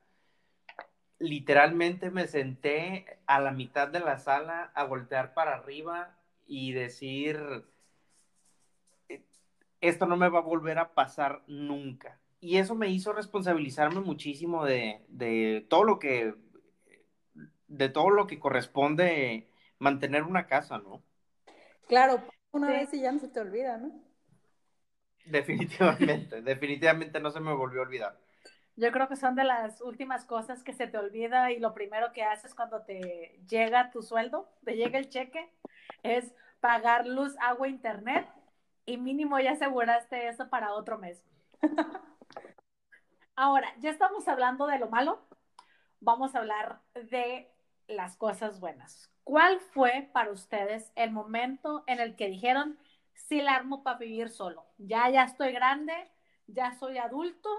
Literalmente 1.19 2.11
me 2.11 2.27
senté 2.27 3.19
a 3.25 3.39
la 3.39 3.51
mitad 3.51 3.87
de 3.87 3.99
la 3.99 4.17
sala 4.19 4.71
a 4.75 4.83
voltear 4.83 5.33
para 5.33 5.55
arriba 5.55 6.17
y 6.45 6.73
decir, 6.73 7.39
esto 9.81 10.05
no 10.05 10.17
me 10.17 10.29
va 10.29 10.39
a 10.39 10.43
volver 10.43 10.79
a 10.79 10.93
pasar 10.93 11.43
nunca. 11.47 12.19
Y 12.39 12.57
eso 12.57 12.75
me 12.75 12.89
hizo 12.89 13.13
responsabilizarme 13.13 14.01
muchísimo 14.01 14.65
de, 14.65 15.01
de 15.07 15.65
todo 15.69 15.83
lo 15.83 15.99
que 15.99 16.35
de 17.67 17.89
todo 17.89 18.09
lo 18.09 18.27
que 18.27 18.39
corresponde 18.39 19.47
mantener 19.79 20.23
una 20.23 20.47
casa, 20.47 20.77
¿no? 20.77 21.03
Claro, 21.87 22.21
una 22.51 22.69
vez 22.69 22.93
y 22.93 23.01
ya 23.01 23.11
no 23.11 23.19
se 23.19 23.27
te 23.27 23.39
olvida, 23.39 23.77
¿no? 23.77 23.91
Definitivamente, 25.25 26.41
definitivamente 26.43 27.19
no 27.19 27.31
se 27.31 27.39
me 27.39 27.53
volvió 27.53 27.81
a 27.81 27.83
olvidar. 27.83 28.24
Yo 28.77 28.91
creo 28.91 29.07
que 29.07 29.15
son 29.15 29.35
de 29.35 29.45
las 29.45 29.79
últimas 29.81 30.25
cosas 30.25 30.61
que 30.63 30.73
se 30.73 30.87
te 30.87 30.97
olvida 30.97 31.51
y 31.51 31.59
lo 31.59 31.73
primero 31.73 32.11
que 32.11 32.23
haces 32.23 32.53
cuando 32.53 32.81
te 32.81 33.39
llega 33.47 33.91
tu 33.91 34.01
sueldo, 34.01 34.49
te 34.65 34.75
llega 34.75 34.99
el 34.99 35.09
cheque, 35.09 35.49
es 36.03 36.33
pagar 36.59 37.07
luz, 37.07 37.35
agua, 37.39 37.69
internet 37.69 38.27
y 38.85 38.97
mínimo 38.97 39.39
ya 39.39 39.51
aseguraste 39.51 40.27
eso 40.27 40.49
para 40.49 40.73
otro 40.73 40.97
mes. 40.97 41.23
Ahora, 43.37 43.73
ya 43.79 43.89
estamos 43.89 44.27
hablando 44.27 44.67
de 44.67 44.79
lo 44.79 44.89
malo, 44.89 45.19
vamos 45.99 46.35
a 46.35 46.39
hablar 46.39 46.81
de 46.93 47.49
las 47.87 48.17
cosas 48.17 48.59
buenas. 48.59 49.09
¿Cuál 49.23 49.59
fue 49.59 50.09
para 50.13 50.31
ustedes 50.31 50.91
el 50.95 51.11
momento 51.11 51.83
en 51.87 51.99
el 51.99 52.15
que 52.15 52.27
dijeron, 52.27 52.77
sí 53.13 53.41
la 53.41 53.55
armo 53.55 53.83
para 53.83 53.97
vivir 53.97 54.29
solo? 54.29 54.65
Ya, 54.77 55.09
ya 55.09 55.23
estoy 55.23 55.51
grande, 55.51 55.93
ya 56.47 56.73
soy 56.73 56.97
adulto, 56.97 57.49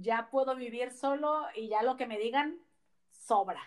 ya 0.00 0.28
puedo 0.30 0.54
vivir 0.56 0.90
solo 0.90 1.46
y 1.54 1.68
ya 1.68 1.82
lo 1.82 1.96
que 1.96 2.06
me 2.06 2.18
digan 2.18 2.58
sobra. 3.10 3.60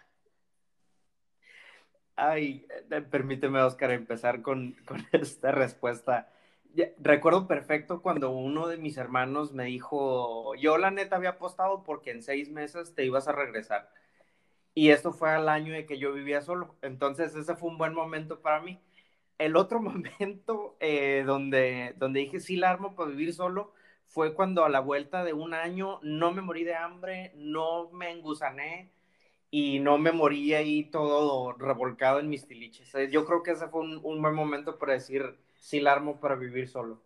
Ay, 2.15 2.67
eh, 2.89 3.01
permíteme, 3.01 3.61
Oscar, 3.61 3.91
empezar 3.91 4.41
con, 4.41 4.73
con 4.85 5.05
esta 5.11 5.51
respuesta. 5.51 6.29
Recuerdo 6.99 7.47
perfecto 7.47 8.01
cuando 8.01 8.31
uno 8.31 8.67
de 8.67 8.77
mis 8.77 8.97
hermanos 8.97 9.51
me 9.51 9.65
dijo, 9.65 10.55
yo 10.55 10.77
la 10.77 10.89
neta 10.89 11.17
había 11.17 11.31
apostado 11.31 11.83
porque 11.83 12.11
en 12.11 12.23
seis 12.23 12.49
meses 12.49 12.95
te 12.95 13.05
ibas 13.05 13.27
a 13.27 13.33
regresar. 13.33 13.91
Y 14.73 14.89
esto 14.91 15.11
fue 15.11 15.31
al 15.31 15.49
año 15.49 15.73
de 15.73 15.85
que 15.85 15.97
yo 15.97 16.13
vivía 16.13 16.41
solo. 16.41 16.75
Entonces 16.81 17.35
ese 17.35 17.55
fue 17.55 17.69
un 17.69 17.77
buen 17.77 17.93
momento 17.93 18.41
para 18.41 18.61
mí. 18.61 18.79
El 19.37 19.57
otro 19.57 19.81
momento 19.81 20.77
eh, 20.79 21.23
donde, 21.25 21.93
donde 21.97 22.21
dije 22.21 22.39
sí 22.39 22.55
la 22.55 22.71
armo 22.71 22.95
para 22.95 23.09
vivir 23.09 23.33
solo 23.33 23.73
fue 24.11 24.33
cuando 24.33 24.63
a 24.63 24.69
la 24.69 24.79
vuelta 24.79 25.23
de 25.23 25.33
un 25.33 25.53
año 25.53 25.99
no 26.03 26.31
me 26.31 26.41
morí 26.41 26.63
de 26.63 26.75
hambre, 26.75 27.31
no 27.35 27.89
me 27.91 28.11
engusané 28.11 28.91
y 29.49 29.79
no 29.79 29.97
me 29.97 30.11
morí 30.11 30.53
ahí 30.53 30.83
todo 30.85 31.53
revolcado 31.53 32.19
en 32.19 32.29
mis 32.29 32.47
tiliches. 32.47 32.93
Eh, 32.95 33.09
yo 33.11 33.25
creo 33.25 33.43
que 33.43 33.51
ese 33.51 33.67
fue 33.67 33.81
un, 33.81 33.99
un 34.03 34.21
buen 34.21 34.35
momento 34.35 34.77
para 34.77 34.93
decir 34.93 35.37
sí 35.59 35.79
la 35.79 35.93
armo 35.93 36.19
para 36.19 36.35
vivir 36.35 36.67
solo. 36.67 37.01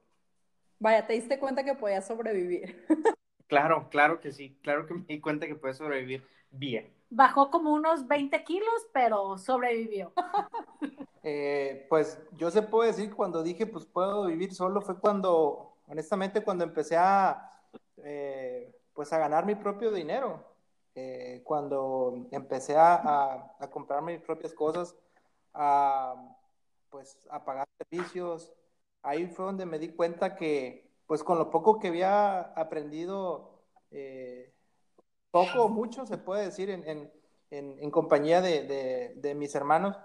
Vaya, 0.80 1.08
te 1.08 1.14
diste 1.14 1.40
cuenta 1.40 1.64
que 1.64 1.76
podías 1.76 2.06
sobrevivir. 2.06 2.86
claro, 3.48 3.88
claro 3.90 4.20
que 4.20 4.32
sí, 4.32 4.58
claro 4.62 4.86
que 4.86 4.94
me 4.94 5.06
di 5.06 5.20
cuenta 5.20 5.48
que 5.48 5.56
puedes 5.56 5.78
sobrevivir 5.78 6.24
bien 6.52 6.96
bajó 7.10 7.50
como 7.50 7.74
unos 7.74 8.08
20 8.08 8.44
kilos, 8.44 8.88
pero 8.94 9.38
sobrevivió. 9.38 10.12
Eh, 11.28 11.88
pues 11.90 12.20
yo 12.38 12.52
se 12.52 12.62
puedo 12.62 12.88
decir 12.88 13.12
cuando 13.12 13.42
dije, 13.42 13.66
pues 13.66 13.88
puedo 13.88 14.28
vivir 14.28 14.54
solo, 14.54 14.80
fue 14.82 15.00
cuando, 15.00 15.75
honestamente, 15.88 16.44
cuando 16.44 16.64
empecé 16.64 16.98
a, 16.98 17.52
eh, 17.98 18.76
pues 18.94 19.12
a 19.14 19.18
ganar 19.20 19.46
mi 19.46 19.56
propio 19.56 19.92
dinero. 19.92 20.44
Eh, 20.96 21.42
cuando 21.44 22.28
empecé 22.32 22.78
a, 22.78 23.52
a, 23.60 23.70
comprar 23.70 24.02
mis 24.02 24.22
propias 24.22 24.54
cosas, 24.54 24.96
a, 25.54 26.16
pues 26.90 27.28
a 27.30 27.44
pagar 27.44 27.68
servicios, 27.78 28.54
ahí 29.04 29.28
fue 29.28 29.46
donde 29.46 29.66
me 29.66 29.78
di 29.78 29.90
cuenta 29.90 30.36
que, 30.36 30.90
pues 31.06 31.22
con 31.22 31.38
lo 31.38 31.50
poco 31.50 31.80
que 31.80 31.90
había 31.90 32.40
aprendido, 32.40 33.62
poco 35.32 35.66
o 35.66 35.70
mucho, 35.70 36.06
se 36.06 36.18
puede 36.18 36.46
decir, 36.46 36.70
en, 36.70 36.88
en, 36.88 37.12
en, 37.52 37.92
compañía 37.92 38.42
de, 38.42 39.14
de, 39.16 39.36
mis 39.36 39.54
hermanos, 39.56 39.98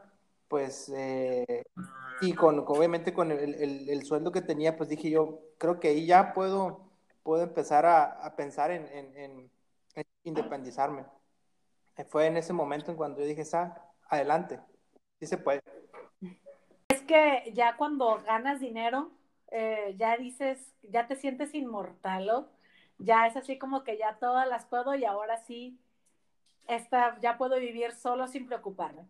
pues, 0.48 0.88
eh, 0.94 1.62
y 2.20 2.32
con, 2.34 2.58
obviamente 2.60 3.12
con 3.12 3.30
el, 3.32 3.54
el, 3.54 3.88
el, 3.88 4.02
sueldo 4.04 4.32
que 4.32 4.42
tenía, 4.42 4.76
pues 4.76 4.88
dije 4.88 5.10
yo, 5.10 5.40
creo 5.58 5.80
que 5.80 5.88
ahí 5.88 6.06
ya 6.06 6.32
puedo, 6.34 6.90
puedo 7.22 7.42
empezar 7.42 7.86
a, 7.86 8.04
a 8.04 8.36
pensar 8.36 8.70
en, 8.70 8.86
en, 8.92 9.50
independizarme. 10.24 11.04
Fue 12.08 12.26
en 12.26 12.36
ese 12.36 12.52
momento 12.52 12.90
en 12.90 12.96
cuando 12.96 13.20
yo 13.20 13.26
dije, 13.26 13.42
ah, 13.52 13.90
adelante, 14.08 14.60
sí 15.18 15.26
se 15.26 15.38
puede. 15.38 15.62
Es 16.88 17.02
que 17.02 17.52
ya 17.54 17.76
cuando 17.76 18.22
ganas 18.24 18.60
dinero, 18.60 19.10
eh, 19.50 19.94
ya 19.98 20.16
dices, 20.16 20.74
ya 20.82 21.06
te 21.06 21.16
sientes 21.16 21.54
inmortal, 21.54 22.26
¿no? 22.26 22.48
ya 23.00 23.26
es 23.26 23.36
así 23.36 23.58
como 23.58 23.82
que 23.82 23.98
ya 23.98 24.18
todas 24.18 24.46
las 24.48 24.66
puedo 24.66 24.94
y 24.94 25.04
ahora 25.04 25.38
sí, 25.38 25.80
esta, 26.68 27.18
ya 27.20 27.38
puedo 27.38 27.58
vivir 27.58 27.92
solo 27.92 28.28
sin 28.28 28.46
preocuparme. 28.46 29.08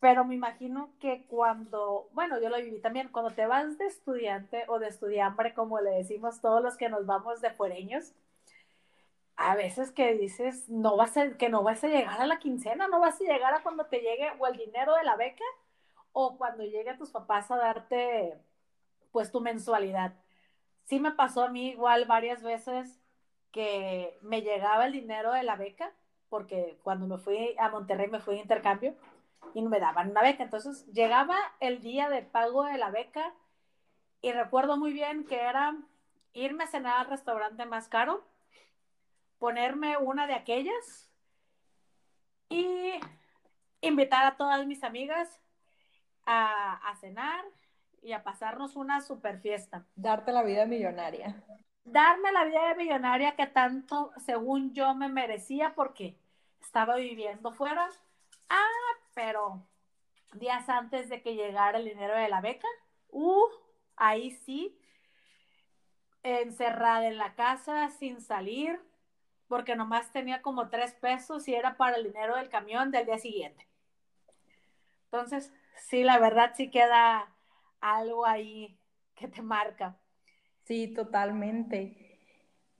Pero 0.00 0.24
me 0.24 0.34
imagino 0.34 0.90
que 1.00 1.24
cuando, 1.26 2.08
bueno, 2.12 2.40
yo 2.40 2.48
lo 2.50 2.56
viví 2.58 2.80
también, 2.80 3.08
cuando 3.08 3.32
te 3.32 3.46
vas 3.46 3.78
de 3.78 3.86
estudiante 3.86 4.64
o 4.68 4.78
de 4.78 4.88
estudiambre, 4.88 5.54
como 5.54 5.80
le 5.80 5.90
decimos 5.90 6.40
todos 6.40 6.62
los 6.62 6.76
que 6.76 6.88
nos 6.88 7.04
vamos 7.06 7.40
de 7.40 7.50
fuereños, 7.50 8.14
a 9.36 9.54
veces 9.56 9.92
que 9.92 10.14
dices, 10.14 10.68
no 10.68 10.96
vas 10.96 11.16
a, 11.16 11.36
que 11.36 11.48
no 11.48 11.62
vas 11.62 11.82
a 11.84 11.88
llegar 11.88 12.20
a 12.20 12.26
la 12.26 12.38
quincena, 12.38 12.88
no 12.88 13.00
vas 13.00 13.20
a 13.20 13.24
llegar 13.24 13.54
a 13.54 13.62
cuando 13.62 13.86
te 13.86 14.00
llegue 14.00 14.30
o 14.38 14.46
el 14.46 14.56
dinero 14.56 14.94
de 14.96 15.04
la 15.04 15.16
beca 15.16 15.44
o 16.12 16.36
cuando 16.36 16.64
llegue 16.64 16.94
tus 16.94 17.10
papás 17.10 17.50
a 17.50 17.56
darte 17.56 18.36
pues 19.12 19.30
tu 19.32 19.40
mensualidad. 19.40 20.14
Sí 20.84 21.00
me 21.00 21.12
pasó 21.12 21.44
a 21.44 21.48
mí 21.50 21.70
igual 21.70 22.04
varias 22.06 22.42
veces 22.42 23.00
que 23.52 24.18
me 24.22 24.42
llegaba 24.42 24.86
el 24.86 24.92
dinero 24.92 25.32
de 25.32 25.42
la 25.44 25.56
beca, 25.56 25.92
porque 26.28 26.78
cuando 26.82 27.06
me 27.06 27.18
fui 27.18 27.54
a 27.58 27.70
Monterrey 27.70 28.08
me 28.08 28.20
fui 28.20 28.34
de 28.36 28.42
intercambio 28.42 28.94
y 29.54 29.62
me 29.62 29.80
daban 29.80 30.10
una 30.10 30.22
beca. 30.22 30.42
Entonces 30.42 30.86
llegaba 30.92 31.36
el 31.60 31.80
día 31.80 32.08
de 32.08 32.22
pago 32.22 32.64
de 32.64 32.78
la 32.78 32.90
beca 32.90 33.34
y 34.20 34.32
recuerdo 34.32 34.76
muy 34.76 34.92
bien 34.92 35.24
que 35.24 35.40
era 35.40 35.76
irme 36.32 36.64
a 36.64 36.68
cenar 36.68 37.00
al 37.00 37.10
restaurante 37.10 37.64
más 37.66 37.88
caro, 37.88 38.24
ponerme 39.38 39.96
una 39.96 40.26
de 40.26 40.34
aquellas 40.34 41.10
y 42.48 42.92
invitar 43.80 44.26
a 44.26 44.36
todas 44.36 44.66
mis 44.66 44.82
amigas 44.82 45.40
a, 46.24 46.74
a 46.88 46.96
cenar 46.96 47.44
y 48.02 48.12
a 48.12 48.22
pasarnos 48.22 48.76
una 48.76 49.00
super 49.00 49.40
fiesta. 49.40 49.84
Darte 49.94 50.32
la 50.32 50.42
vida 50.42 50.66
millonaria. 50.66 51.42
Darme 51.84 52.32
la 52.32 52.44
vida 52.44 52.74
millonaria 52.74 53.34
que 53.34 53.46
tanto, 53.46 54.12
según 54.18 54.74
yo, 54.74 54.94
me 54.94 55.08
merecía 55.08 55.74
porque 55.74 56.16
estaba 56.60 56.96
viviendo 56.96 57.52
fuera. 57.52 57.88
Ah, 58.50 58.66
pero 59.18 59.66
días 60.34 60.68
antes 60.68 61.08
de 61.08 61.22
que 61.22 61.34
llegara 61.34 61.76
el 61.76 61.86
dinero 61.86 62.14
de 62.14 62.28
la 62.28 62.40
beca, 62.40 62.68
uh, 63.08 63.48
ahí 63.96 64.30
sí, 64.30 64.78
encerrada 66.22 67.08
en 67.08 67.18
la 67.18 67.34
casa 67.34 67.88
sin 67.88 68.20
salir, 68.20 68.80
porque 69.48 69.74
nomás 69.74 70.12
tenía 70.12 70.40
como 70.40 70.68
tres 70.68 70.94
pesos 70.94 71.48
y 71.48 71.56
era 71.56 71.76
para 71.76 71.96
el 71.96 72.04
dinero 72.04 72.36
del 72.36 72.48
camión 72.48 72.92
del 72.92 73.06
día 73.06 73.18
siguiente. 73.18 73.66
Entonces, 75.06 75.52
sí, 75.88 76.04
la 76.04 76.20
verdad 76.20 76.52
sí 76.54 76.70
queda 76.70 77.34
algo 77.80 78.24
ahí 78.24 78.78
que 79.16 79.26
te 79.26 79.42
marca. 79.42 79.98
Sí, 80.62 80.94
totalmente. 80.94 82.20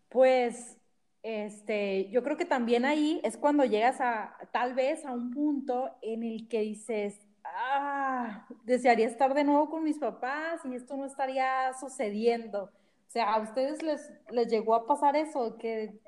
Pues, 0.08 0.78
este, 1.22 2.08
yo 2.10 2.22
creo 2.22 2.36
que 2.36 2.44
también 2.44 2.84
ahí 2.84 3.20
es 3.24 3.36
cuando 3.36 3.64
llegas 3.64 4.00
a, 4.00 4.36
tal 4.52 4.74
vez 4.74 5.04
a 5.04 5.12
un 5.12 5.30
punto 5.30 5.90
en 6.02 6.22
el 6.22 6.48
que 6.48 6.60
dices, 6.60 7.20
ah, 7.44 8.46
desearía 8.64 9.06
estar 9.06 9.34
de 9.34 9.44
nuevo 9.44 9.68
con 9.70 9.82
mis 9.84 9.98
papás 9.98 10.60
y 10.64 10.74
esto 10.74 10.96
no 10.96 11.04
estaría 11.04 11.72
sucediendo. 11.80 12.64
O 12.64 13.10
sea, 13.10 13.34
¿a 13.34 13.40
ustedes 13.40 13.82
les, 13.82 14.12
les 14.30 14.48
llegó 14.48 14.74
a 14.74 14.86
pasar 14.86 15.16
eso? 15.16 15.56
Que, 15.58 15.98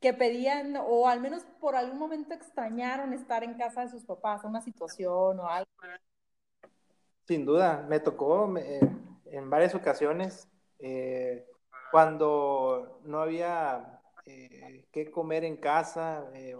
que 0.00 0.14
pedían, 0.14 0.76
o 0.76 1.08
al 1.08 1.20
menos 1.20 1.44
por 1.60 1.74
algún 1.74 1.98
momento 1.98 2.34
extrañaron 2.34 3.12
estar 3.12 3.42
en 3.42 3.54
casa 3.54 3.82
de 3.82 3.88
sus 3.88 4.04
papás, 4.04 4.44
una 4.44 4.60
situación 4.60 5.40
o 5.40 5.48
algo. 5.48 5.70
Sin 7.26 7.44
duda, 7.44 7.84
me 7.88 8.00
tocó 8.00 8.52
en 8.56 9.50
varias 9.50 9.74
ocasiones 9.74 10.48
Eh, 10.80 11.44
cuando 11.90 13.00
no 13.04 13.20
había 13.20 13.97
eh, 14.28 14.84
qué 14.92 15.10
comer 15.10 15.44
en 15.44 15.56
casa, 15.56 16.30
eh, 16.34 16.56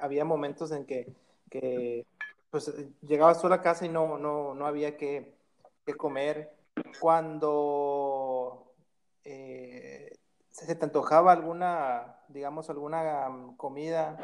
había 0.00 0.24
momentos 0.24 0.70
en 0.72 0.86
que, 0.86 1.12
que 1.50 2.06
pues, 2.50 2.72
llegabas 3.02 3.40
tú 3.40 3.46
a 3.48 3.50
la 3.50 3.62
casa 3.62 3.86
y 3.86 3.88
no, 3.88 4.18
no, 4.18 4.54
no 4.54 4.66
había 4.66 4.96
qué 4.96 5.34
comer. 5.96 6.52
Cuando 7.00 8.72
se 10.54 10.76
te 10.76 10.84
antojaba 10.84 11.32
alguna, 11.32 12.20
digamos, 12.28 12.70
alguna 12.70 13.28
comida 13.56 14.16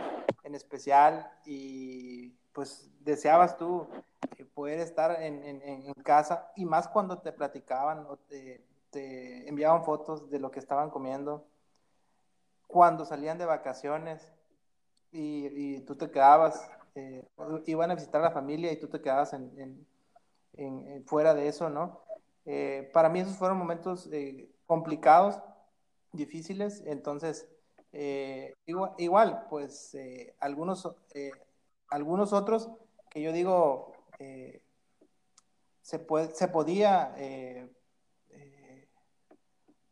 en 0.44 0.54
especial 0.54 1.28
y 1.44 2.30
pues 2.52 2.88
deseabas 3.00 3.56
tú 3.56 3.88
eh, 4.38 4.44
poder 4.44 4.78
estar 4.80 5.22
en, 5.22 5.42
en, 5.44 5.92
casa 6.02 6.50
y 6.56 6.64
más 6.64 6.88
cuando 6.88 7.18
te 7.18 7.32
platicaban 7.32 8.06
o 8.08 8.16
te, 8.16 8.64
te, 8.90 9.48
enviaban 9.48 9.84
fotos 9.84 10.30
de 10.30 10.38
lo 10.38 10.50
que 10.50 10.60
estaban 10.60 10.90
comiendo, 10.90 11.46
cuando 12.70 13.04
salían 13.04 13.38
de 13.38 13.46
vacaciones 13.46 14.32
y, 15.12 15.80
tú 15.80 15.96
te 15.96 16.10
quedabas, 16.10 16.70
eh, 16.94 17.26
iban 17.66 17.90
a 17.90 17.94
visitar 17.94 18.20
a 18.20 18.24
la 18.24 18.30
familia 18.30 18.72
y 18.72 18.78
tú 18.78 18.88
te 18.88 19.00
quedabas 19.00 19.32
en, 19.32 19.86
fuera 21.06 21.34
de 21.34 21.48
eso, 21.48 21.70
¿no? 21.70 22.02
Eh, 22.44 22.90
para 22.92 23.08
mí 23.08 23.20
esos 23.20 23.36
fueron 23.36 23.58
momentos 23.58 24.08
complicados 24.66 25.40
difíciles, 26.12 26.82
entonces, 26.86 27.48
eh, 27.92 28.54
igual, 28.66 29.46
pues 29.48 29.94
eh, 29.94 30.34
algunos, 30.40 30.88
eh, 31.14 31.32
algunos 31.88 32.32
otros 32.32 32.70
que 33.08 33.22
yo 33.22 33.32
digo, 33.32 33.92
se, 35.82 35.98
puede, 35.98 36.34
se 36.34 36.46
podía 36.48 37.14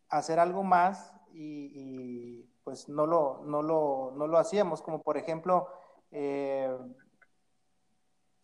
hacer 0.09 0.39
algo 0.39 0.63
más 0.63 1.13
y, 1.33 2.47
pues 2.69 2.87
no 2.91 3.07
lo, 3.07 3.41
no, 3.47 3.63
lo, 3.63 4.13
no 4.15 4.27
lo 4.27 4.37
hacíamos, 4.37 4.83
como 4.83 5.01
por 5.01 5.17
ejemplo, 5.17 5.69
el 6.11 6.85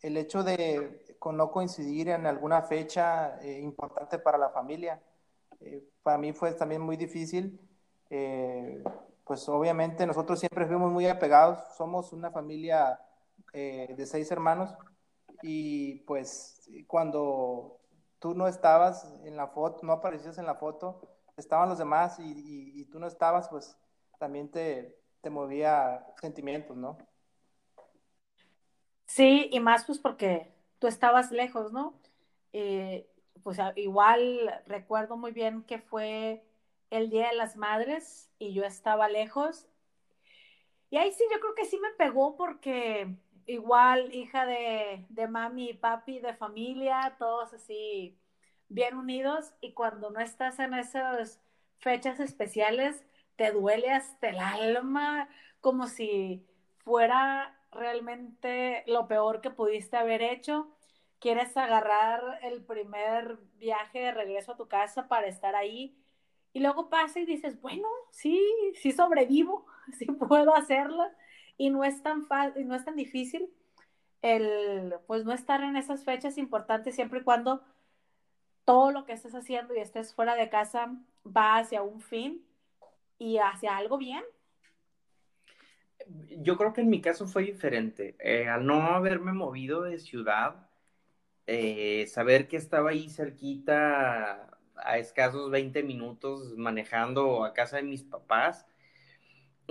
hecho 0.01 0.43
de 0.43 1.05
no 1.31 1.51
coincidir 1.51 2.09
en 2.09 2.25
alguna 2.25 2.63
fecha 2.63 3.39
importante 3.43 4.17
para 4.17 4.39
la 4.39 4.49
familia. 4.49 4.99
para 6.01 6.17
mí 6.17 6.33
fue 6.33 6.53
también 6.53 6.81
muy 6.81 6.97
difícil 6.97 7.59
eh, 8.09 8.83
pues 9.23 9.47
obviamente 9.49 10.05
nosotros 10.05 10.39
siempre 10.39 10.67
fuimos 10.67 10.91
muy 10.91 11.07
apegados, 11.07 11.59
somos 11.75 12.13
una 12.13 12.31
familia 12.31 12.99
eh, 13.53 13.93
de 13.97 14.05
seis 14.05 14.29
hermanos 14.31 14.75
y 15.41 15.99
pues 16.01 16.69
cuando 16.87 17.79
tú 18.19 18.35
no 18.35 18.47
estabas 18.47 19.11
en 19.23 19.35
la 19.35 19.47
foto, 19.47 19.85
no 19.85 19.93
aparecías 19.93 20.37
en 20.37 20.45
la 20.45 20.55
foto, 20.55 21.01
estaban 21.37 21.69
los 21.69 21.77
demás 21.77 22.17
y, 22.19 22.85
tú 22.85 22.99
no 22.99 23.07
estabas, 23.07 23.49
pues 23.49 23.77
también 24.19 24.49
te, 24.49 24.97
te 25.21 25.29
movía 25.29 26.05
sentimientos, 26.21 26.77
¿no? 26.77 26.97
Sí, 29.05 29.49
y 29.51 29.59
más 29.59 29.85
pues 29.85 29.99
porque 29.99 30.51
tú 30.79 30.87
estabas 30.87 31.31
lejos, 31.31 31.71
¿no? 31.71 31.99
Eh, 32.53 33.07
pues 33.43 33.59
igual 33.75 34.63
recuerdo 34.65 35.17
muy 35.17 35.31
bien 35.31 35.63
que 35.63 35.79
fue 35.79 36.43
el 36.89 37.09
Día 37.09 37.29
de 37.29 37.35
las 37.35 37.55
Madres 37.57 38.29
y 38.39 38.53
yo 38.53 38.63
estaba 38.63 39.07
lejos. 39.09 39.67
Y 40.89 40.97
ahí 40.97 41.11
sí, 41.11 41.23
yo 41.31 41.39
creo 41.39 41.55
que 41.55 41.65
sí 41.65 41.77
me 41.79 41.91
pegó 41.91 42.35
porque 42.37 43.15
igual 43.45 44.13
hija 44.13 44.45
de, 44.45 45.05
de 45.09 45.27
mami 45.27 45.69
y 45.71 45.73
papi, 45.73 46.19
de 46.19 46.33
familia, 46.33 47.15
todos 47.19 47.53
así 47.53 48.17
bien 48.69 48.95
unidos 48.97 49.53
y 49.61 49.73
cuando 49.73 50.09
no 50.09 50.19
estás 50.19 50.59
en 50.59 50.73
esas 50.73 51.39
fechas 51.77 52.19
especiales, 52.19 53.03
te 53.35 53.51
duele 53.51 53.91
hasta 53.91 54.29
el 54.29 54.39
alma, 54.39 55.29
como 55.61 55.87
si 55.87 56.45
fuera 56.77 57.57
realmente 57.71 58.83
lo 58.87 59.07
peor 59.07 59.41
que 59.41 59.49
pudiste 59.49 59.97
haber 59.97 60.21
hecho. 60.21 60.69
Quieres 61.19 61.55
agarrar 61.57 62.39
el 62.43 62.63
primer 62.63 63.37
viaje 63.57 63.99
de 63.99 64.11
regreso 64.11 64.53
a 64.53 64.57
tu 64.57 64.67
casa 64.67 65.07
para 65.07 65.27
estar 65.27 65.55
ahí 65.55 65.97
y 66.55 66.61
luego 66.61 66.89
pasa 66.89 67.19
y 67.19 67.25
dices, 67.25 67.59
bueno, 67.59 67.87
sí, 68.11 68.41
sí 68.75 68.93
sobrevivo, 68.93 69.65
sí 69.99 70.05
puedo 70.05 70.55
hacerlo. 70.55 71.03
Y 71.57 71.69
no 71.69 71.83
es 71.83 72.01
tan 72.01 72.27
fácil, 72.27 72.65
no 72.67 72.75
es 72.75 72.85
tan 72.85 72.95
difícil 72.95 73.49
el, 74.21 74.95
pues 75.05 75.25
no 75.25 75.33
estar 75.33 75.61
en 75.63 75.75
esas 75.75 76.03
fechas 76.05 76.37
importantes 76.37 76.95
siempre 76.95 77.19
y 77.19 77.23
cuando 77.23 77.61
todo 78.63 78.91
lo 78.91 79.05
que 79.05 79.13
estés 79.13 79.35
haciendo 79.35 79.75
y 79.75 79.79
estés 79.79 80.13
fuera 80.15 80.35
de 80.35 80.49
casa 80.49 80.95
va 81.25 81.57
hacia 81.57 81.83
un 81.83 82.01
fin 82.01 82.45
y 83.17 83.37
hacia 83.37 83.77
algo 83.77 83.97
bien. 83.97 84.23
Yo 86.37 86.57
creo 86.57 86.73
que 86.73 86.81
en 86.81 86.89
mi 86.89 87.01
caso 87.01 87.27
fue 87.27 87.43
diferente. 87.43 88.15
Eh, 88.19 88.47
al 88.47 88.65
no 88.65 88.81
haberme 88.81 89.33
movido 89.33 89.83
de 89.83 89.97
ciudad, 89.97 90.69
eh, 91.47 92.05
saber 92.07 92.47
que 92.47 92.57
estaba 92.57 92.91
ahí 92.91 93.09
cerquita 93.09 94.49
a 94.75 94.97
escasos 94.97 95.49
20 95.51 95.83
minutos 95.83 96.55
manejando 96.57 97.43
a 97.43 97.53
casa 97.53 97.77
de 97.77 97.83
mis 97.83 98.03
papás, 98.03 98.65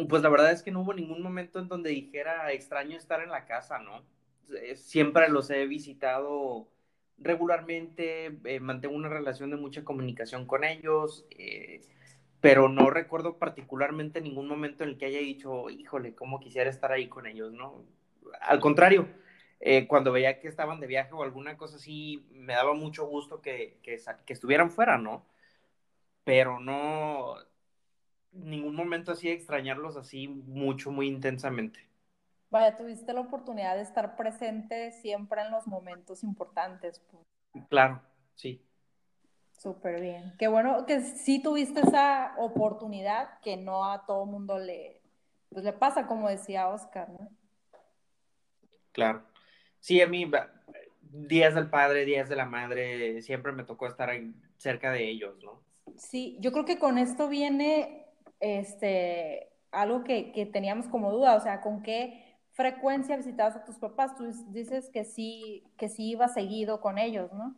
pues 0.08 0.22
la 0.22 0.28
verdad 0.28 0.50
es 0.50 0.62
que 0.62 0.70
no 0.72 0.80
hubo 0.80 0.94
ningún 0.94 1.22
momento 1.22 1.60
en 1.60 1.68
donde 1.68 1.90
dijera 1.90 2.52
extraño 2.52 2.96
estar 2.96 3.22
en 3.22 3.30
la 3.30 3.44
casa, 3.44 3.78
¿no? 3.78 4.02
Eh, 4.56 4.76
siempre 4.76 5.28
los 5.28 5.50
he 5.50 5.66
visitado 5.66 6.68
regularmente, 7.18 8.40
mantengo 8.60 8.96
una 8.96 9.08
relación 9.08 9.50
de 9.50 9.56
mucha 9.56 9.84
comunicación 9.84 10.46
con 10.46 10.64
ellos, 10.64 11.24
pero 12.44 12.68
no 12.68 12.90
recuerdo 12.90 13.38
particularmente 13.38 14.20
ningún 14.20 14.46
momento 14.46 14.84
en 14.84 14.90
el 14.90 14.98
que 14.98 15.06
haya 15.06 15.18
dicho, 15.18 15.70
híjole, 15.70 16.14
cómo 16.14 16.40
quisiera 16.40 16.68
estar 16.68 16.92
ahí 16.92 17.08
con 17.08 17.26
ellos, 17.26 17.50
¿no? 17.54 17.86
Al 18.42 18.60
contrario, 18.60 19.08
eh, 19.60 19.86
cuando 19.86 20.12
veía 20.12 20.40
que 20.40 20.48
estaban 20.48 20.78
de 20.78 20.86
viaje 20.86 21.14
o 21.14 21.22
alguna 21.22 21.56
cosa 21.56 21.76
así, 21.76 22.28
me 22.32 22.52
daba 22.52 22.74
mucho 22.74 23.06
gusto 23.06 23.40
que, 23.40 23.78
que, 23.82 23.98
estuvieran 24.26 24.70
fuera, 24.70 24.98
¿no? 24.98 25.24
Pero 26.22 26.60
no, 26.60 27.36
ningún 28.32 28.74
momento 28.74 29.12
así 29.12 29.30
extrañarlos 29.30 29.96
así 29.96 30.28
mucho, 30.28 30.90
muy 30.90 31.08
intensamente. 31.08 31.88
Vaya, 32.50 32.76
tuviste 32.76 33.14
la 33.14 33.20
oportunidad 33.22 33.76
de 33.76 33.82
estar 33.84 34.16
presente 34.16 34.92
siempre 34.92 35.40
en 35.40 35.50
los 35.50 35.66
momentos 35.66 36.22
importantes. 36.22 37.00
Pues. 37.10 37.66
Claro, 37.70 38.02
sí. 38.34 38.62
Súper 39.58 40.00
bien. 40.00 40.34
Qué 40.38 40.48
bueno 40.48 40.84
que 40.86 41.00
sí 41.00 41.42
tuviste 41.42 41.80
esa 41.80 42.34
oportunidad 42.38 43.38
que 43.40 43.56
no 43.56 43.90
a 43.90 44.04
todo 44.04 44.26
mundo 44.26 44.58
le, 44.58 45.00
pues 45.50 45.64
le 45.64 45.72
pasa, 45.72 46.06
como 46.06 46.28
decía 46.28 46.68
Oscar, 46.68 47.08
¿no? 47.08 47.30
Claro. 48.92 49.22
Sí, 49.80 50.00
a 50.00 50.06
mí, 50.06 50.30
días 51.10 51.54
del 51.54 51.70
padre, 51.70 52.04
días 52.04 52.28
de 52.28 52.36
la 52.36 52.46
madre, 52.46 53.22
siempre 53.22 53.52
me 53.52 53.64
tocó 53.64 53.86
estar 53.86 54.10
cerca 54.56 54.90
de 54.90 55.08
ellos, 55.08 55.36
¿no? 55.42 55.62
Sí, 55.96 56.36
yo 56.40 56.52
creo 56.52 56.64
que 56.64 56.78
con 56.78 56.98
esto 56.98 57.28
viene 57.28 58.06
este, 58.40 59.48
algo 59.70 60.04
que, 60.04 60.32
que 60.32 60.46
teníamos 60.46 60.86
como 60.88 61.12
duda, 61.12 61.36
o 61.36 61.40
sea, 61.40 61.60
¿con 61.60 61.82
qué 61.82 62.38
frecuencia 62.52 63.16
visitabas 63.16 63.56
a 63.56 63.64
tus 63.64 63.76
papás? 63.76 64.16
Tú 64.16 64.24
dices 64.48 64.90
que 64.90 65.04
sí, 65.04 65.64
que 65.76 65.88
sí 65.88 66.10
ibas 66.10 66.34
seguido 66.34 66.80
con 66.80 66.98
ellos, 66.98 67.32
¿no? 67.32 67.54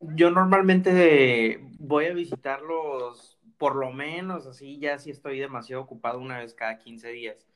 Yo 0.00 0.30
normalmente 0.30 1.60
voy 1.78 2.06
a 2.06 2.14
visitarlos 2.14 3.38
por 3.58 3.76
lo 3.76 3.92
menos 3.92 4.46
así, 4.46 4.78
ya 4.78 4.98
si 4.98 5.10
estoy 5.10 5.38
demasiado 5.40 5.82
ocupado 5.82 6.20
una 6.20 6.38
vez 6.38 6.54
cada 6.54 6.78
15 6.78 7.08
días 7.10 7.48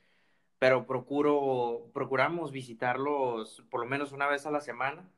pero 0.63 0.87
procuro, 0.87 1.91
procuramos 1.93 2.53
visitarlos 2.53 3.65
por 3.69 3.81
lo 3.81 3.87
menos 3.87 4.13
una 4.13 4.29
vez 4.29 4.47
a 4.47 4.53
la 4.53 4.61
semana, 4.61 5.11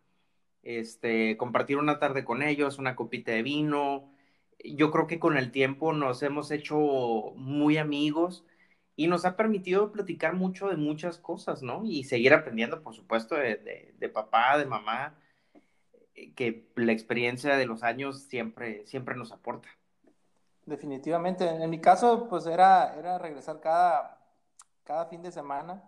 este, 0.62 1.36
compartir 1.36 1.76
una 1.76 1.98
tarde 1.98 2.24
con 2.24 2.42
ellos, 2.42 2.78
una 2.78 2.96
copita 2.96 3.32
de 3.32 3.42
vino. 3.42 4.10
Yo 4.64 4.90
creo 4.90 5.06
que 5.06 5.18
con 5.20 5.36
el 5.36 5.52
tiempo 5.52 5.92
nos 5.92 6.22
hemos 6.22 6.50
hecho 6.50 6.78
muy 7.36 7.76
amigos 7.76 8.46
y 8.96 9.06
nos 9.08 9.26
ha 9.26 9.36
permitido 9.36 9.92
platicar 9.92 10.34
mucho 10.34 10.68
de 10.68 10.76
muchas 10.78 11.18
cosas, 11.18 11.62
¿no? 11.62 11.82
Y 11.84 12.04
seguir 12.04 12.32
aprendiendo, 12.32 12.82
por 12.82 12.94
supuesto, 12.94 13.34
de, 13.34 13.92
de, 13.98 14.08
papá, 14.08 14.56
de 14.56 14.64
mamá, 14.64 15.14
que 16.14 16.68
la 16.76 16.92
experiencia 16.92 17.56
de 17.56 17.66
los 17.66 17.82
años 17.82 18.22
siempre, 18.22 18.86
siempre 18.86 19.16
nos 19.16 19.32
aporta. 19.32 19.68
Definitivamente. 20.66 21.46
En 21.46 21.68
mi 21.68 21.80
caso, 21.80 22.28
pues 22.28 22.46
era, 22.46 22.94
era 22.98 23.18
regresar 23.18 23.60
cada, 23.60 24.18
cada 24.84 25.06
fin 25.06 25.22
de 25.22 25.32
semana. 25.32 25.82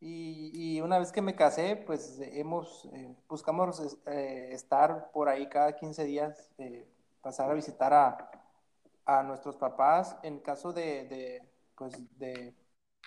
Y, 0.00 0.80
una 0.82 0.98
vez 0.98 1.12
que 1.12 1.22
me 1.22 1.34
casé, 1.34 1.76
pues 1.76 2.18
hemos, 2.20 2.84
eh, 2.92 3.16
buscamos 3.26 3.98
eh, 4.06 4.50
estar 4.52 5.10
por 5.12 5.30
ahí 5.30 5.48
cada 5.48 5.74
15 5.74 6.04
días, 6.04 6.50
eh, 6.58 6.86
pasar 7.22 7.50
a 7.50 7.54
visitar 7.54 7.94
a, 7.94 8.30
a, 9.06 9.22
nuestros 9.22 9.56
papás. 9.56 10.16
En 10.22 10.40
caso 10.40 10.74
de, 10.74 11.04
de 11.06 11.48
pues 11.76 11.94
de, 12.18 12.54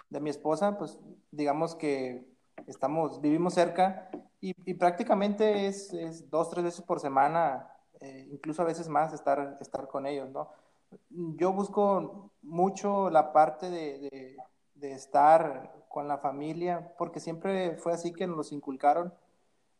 de, 0.10 0.20
mi 0.20 0.32
esposa, 0.32 0.78
pues 0.80 0.98
digamos 1.30 1.76
que 1.76 2.26
estamos, 2.66 3.22
vivimos 3.22 3.54
cerca 3.54 4.10
y, 4.42 4.54
y 4.66 4.74
prácticamente 4.76 5.68
es, 5.68 5.94
es, 5.94 6.30
dos, 6.30 6.50
tres 6.50 6.64
veces 6.64 6.82
por 6.82 7.00
semana 7.00 7.68
eh, 8.00 8.28
incluso 8.32 8.62
a 8.62 8.66
veces 8.66 8.88
más 8.88 9.14
estar, 9.14 9.58
estar 9.60 9.88
con 9.88 10.06
ellos, 10.06 10.30
¿no? 10.30 10.52
Yo 11.10 11.52
busco 11.52 12.32
mucho 12.42 13.10
la 13.10 13.34
parte 13.34 13.70
de, 13.70 14.38
de, 14.76 14.92
estar 14.92 15.86
con 15.90 16.08
la 16.08 16.20
familia, 16.20 16.94
porque 16.98 17.20
siempre 17.20 17.76
fue 17.78 17.94
así 17.94 18.14
que 18.14 18.28
nos 18.28 18.52
inculcaron, 18.52 19.14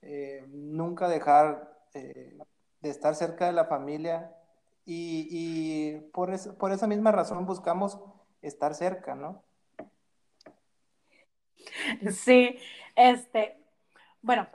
eh, 0.02 0.44
nunca 0.50 1.08
dejar 1.08 1.78
de 1.94 2.90
estar 2.90 3.16
cerca 3.16 3.46
de 3.46 3.54
la 3.54 3.66
familia 3.66 4.36
y, 4.86 5.28
y 5.32 6.00
por, 6.12 6.30
por 6.58 6.72
esa 6.72 6.88
misma 6.88 7.12
razón 7.12 7.46
buscamos 7.46 8.00
estar 8.42 8.76
cerca, 8.76 9.16
¿no? 9.16 9.44
Sí, 12.12 12.58
este, 12.96 13.58
bueno, 14.22 14.48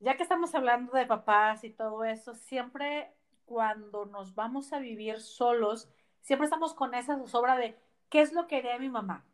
ya 0.00 0.16
que 0.16 0.22
estamos 0.22 0.54
hablando 0.54 0.92
de 0.92 1.06
papás 1.06 1.64
y 1.64 1.70
todo 1.70 2.04
eso, 2.04 2.34
siempre 2.34 3.14
cuando 3.44 4.06
nos 4.06 4.34
vamos 4.34 4.72
a 4.72 4.78
vivir 4.78 5.20
solos, 5.20 5.88
siempre 6.22 6.46
estamos 6.46 6.74
con 6.74 6.94
esa 6.94 7.16
zozobra 7.18 7.56
de 7.56 7.78
qué 8.08 8.20
es 8.20 8.32
lo 8.32 8.46
que 8.46 8.56
haría 8.56 8.78
mi 8.78 8.88
mamá. 8.88 9.24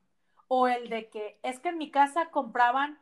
O 0.49 0.67
el 0.67 0.89
de 0.89 1.09
que 1.09 1.39
es 1.43 1.61
que 1.61 1.71
en 1.71 1.79
mi 1.79 1.91
casa 1.91 2.31
compraban 2.31 2.99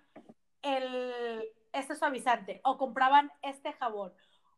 el, 0.63 1.45
este 1.73 1.95
suavizante, 1.95 2.61
o 2.65 2.77
compraban 2.79 3.33
este 3.43 3.73
jabón, 3.73 4.13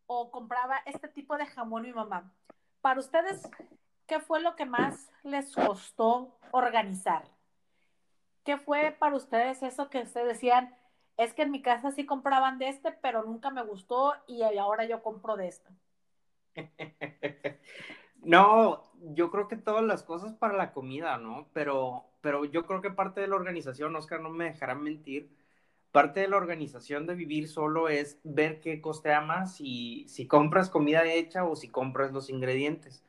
o 0.07 0.31
compraba 0.31 0.81
este 0.85 1.07
tipo 1.07 1.37
de 1.37 1.45
jamón 1.45 1.83
mi 1.83 1.93
mamá. 1.93 2.33
Para 2.81 2.99
ustedes, 2.99 3.47
¿qué 4.07 4.19
fue 4.19 4.41
lo 4.41 4.55
que 4.55 4.65
más 4.65 5.11
les 5.23 5.53
costó 5.53 6.37
organizar? 6.51 7.23
¿Qué 8.43 8.57
fue 8.57 8.95
para 8.97 9.15
ustedes 9.15 9.61
eso 9.61 9.89
que 9.89 10.01
ustedes 10.01 10.27
decían? 10.27 10.75
Es 11.19 11.33
que 11.33 11.41
en 11.41 11.51
mi 11.51 11.61
casa 11.61 11.91
sí 11.91 12.05
compraban 12.05 12.59
de 12.59 12.69
este, 12.69 12.93
pero 12.93 13.23
nunca 13.23 13.49
me 13.49 13.61
gustó 13.61 14.13
y 14.25 14.41
ahora 14.41 14.85
yo 14.85 15.03
compro 15.03 15.35
de 15.35 15.49
este. 15.49 15.69
No, 18.21 18.83
yo 19.15 19.31
creo 19.31 19.47
que 19.47 19.55
todas 19.55 19.83
las 19.83 20.03
cosas 20.03 20.33
para 20.33 20.57
la 20.57 20.73
comida, 20.73 21.17
¿no? 21.17 21.47
Pero, 21.53 22.03
pero 22.21 22.43
yo 22.43 22.65
creo 22.65 22.81
que 22.81 22.91
parte 22.91 23.21
de 23.21 23.27
la 23.27 23.37
organización, 23.37 23.95
Oscar, 23.95 24.19
no 24.21 24.29
me 24.29 24.45
dejará 24.45 24.75
mentir, 24.75 25.29
parte 25.91 26.19
de 26.21 26.27
la 26.27 26.37
organización 26.37 27.07
de 27.07 27.15
vivir 27.15 27.47
solo 27.47 27.87
es 27.89 28.19
ver 28.25 28.59
qué 28.59 28.81
costea 28.81 29.21
más 29.21 29.61
y 29.61 30.05
si 30.09 30.27
compras 30.27 30.69
comida 30.69 31.05
hecha 31.05 31.45
o 31.45 31.55
si 31.55 31.69
compras 31.69 32.11
los 32.11 32.29
ingredientes. 32.29 33.03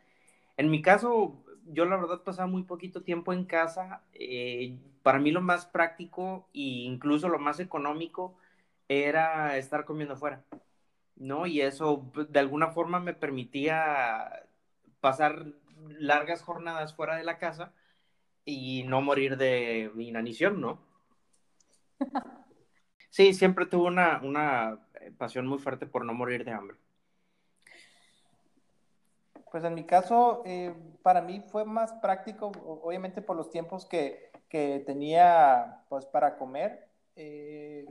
En 0.56 0.70
mi 0.70 0.80
caso, 0.82 1.42
yo 1.72 1.84
la 1.84 1.96
verdad 1.96 2.22
pasaba 2.22 2.46
muy 2.48 2.62
poquito 2.64 3.02
tiempo 3.02 3.32
en 3.32 3.44
casa. 3.44 4.02
Eh, 4.14 4.78
para 5.02 5.18
mí 5.18 5.30
lo 5.30 5.40
más 5.40 5.66
práctico 5.66 6.48
e 6.54 6.60
incluso 6.60 7.28
lo 7.28 7.38
más 7.38 7.60
económico 7.60 8.36
era 8.88 9.56
estar 9.56 9.84
comiendo 9.84 10.14
afuera, 10.14 10.44
¿no? 11.16 11.46
Y 11.46 11.60
eso 11.60 12.10
pues, 12.12 12.30
de 12.32 12.40
alguna 12.40 12.68
forma 12.68 13.00
me 13.00 13.14
permitía 13.14 14.46
pasar 15.00 15.46
largas 15.98 16.42
jornadas 16.42 16.94
fuera 16.94 17.16
de 17.16 17.24
la 17.24 17.38
casa 17.38 17.72
y 18.44 18.84
no 18.84 19.00
morir 19.02 19.36
de 19.36 19.90
inanición, 19.96 20.60
¿no? 20.60 20.80
Sí, 23.10 23.34
siempre 23.34 23.66
tuve 23.66 23.88
una, 23.88 24.20
una 24.22 24.78
pasión 25.18 25.46
muy 25.46 25.58
fuerte 25.58 25.84
por 25.84 26.04
no 26.04 26.14
morir 26.14 26.44
de 26.44 26.52
hambre. 26.52 26.76
Pues 29.50 29.64
en 29.64 29.74
mi 29.74 29.84
caso, 29.84 30.42
eh, 30.44 30.72
para 31.02 31.20
mí 31.22 31.40
fue 31.40 31.64
más 31.64 31.92
práctico, 31.94 32.52
obviamente 32.82 33.20
por 33.20 33.36
los 33.36 33.50
tiempos 33.50 33.84
que, 33.84 34.30
que 34.48 34.82
tenía 34.86 35.82
pues 35.88 36.06
para 36.06 36.36
comer 36.36 36.88
eh, 37.16 37.84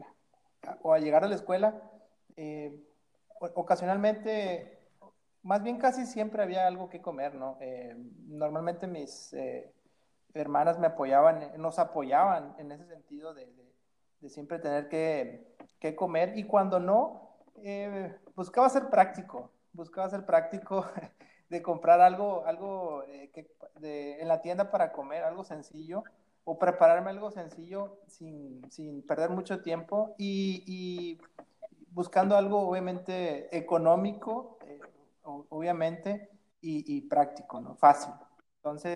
o 0.82 0.94
al 0.94 1.04
llegar 1.04 1.24
a 1.26 1.28
la 1.28 1.36
escuela. 1.36 1.82
Eh, 2.38 2.82
ocasionalmente, 3.56 4.80
más 5.44 5.62
bien 5.62 5.78
casi 5.78 6.06
siempre 6.06 6.44
había 6.44 6.66
algo 6.66 6.90
que 6.90 7.02
comer, 7.02 7.36
¿no? 7.36 7.58
normalmente 8.28 8.88
mis 8.88 9.34
hermanas 10.34 10.78
me 10.78 10.88
apoyaban, 10.88 11.52
nos 11.58 11.80
apoyaban 11.80 12.56
en 12.58 12.72
ese 12.72 12.86
sentido 12.86 13.34
de, 13.34 13.48
de, 14.20 14.30
siempre 14.30 14.60
tener 14.60 14.90
que, 14.90 15.56
que, 15.80 15.96
comer 15.96 16.38
y 16.38 16.44
cuando 16.44 16.82
no, 16.82 17.38
buscaba 18.36 18.68
ser 18.68 18.90
práctico, 18.90 19.52
buscaba 19.72 20.10
ser 20.10 20.26
práctico 20.26 20.86
de 21.50 21.62
comprar 21.62 22.00
algo, 22.02 22.46
algo 22.46 23.04
eh, 23.08 23.32
de, 23.80 24.22
en 24.22 24.28
la 24.28 24.42
tienda 24.42 24.72
para 24.72 24.92
comer, 24.92 25.24
algo 25.24 25.44
sencillo, 25.44 26.04
o 26.44 26.58
prepararme 26.58 27.10
algo 27.10 27.32
sencillo 27.32 28.00
sin, 28.08 28.62
sin 28.72 29.02
perder 29.06 29.30
mucho 29.30 29.62
tiempo 29.62 30.16
y, 30.18 30.64
y, 30.66 31.22
buscando 31.92 32.38
algo 32.38 32.68
obviamente 32.68 33.56
económico, 33.56 34.60
eh, 34.66 34.80
obviamente, 35.24 36.30
y, 36.62 36.98
y, 36.98 37.02
práctico, 37.02 37.60
¿no? 37.62 37.76
Fácil. 37.76 38.14
Entonces... 38.58 38.96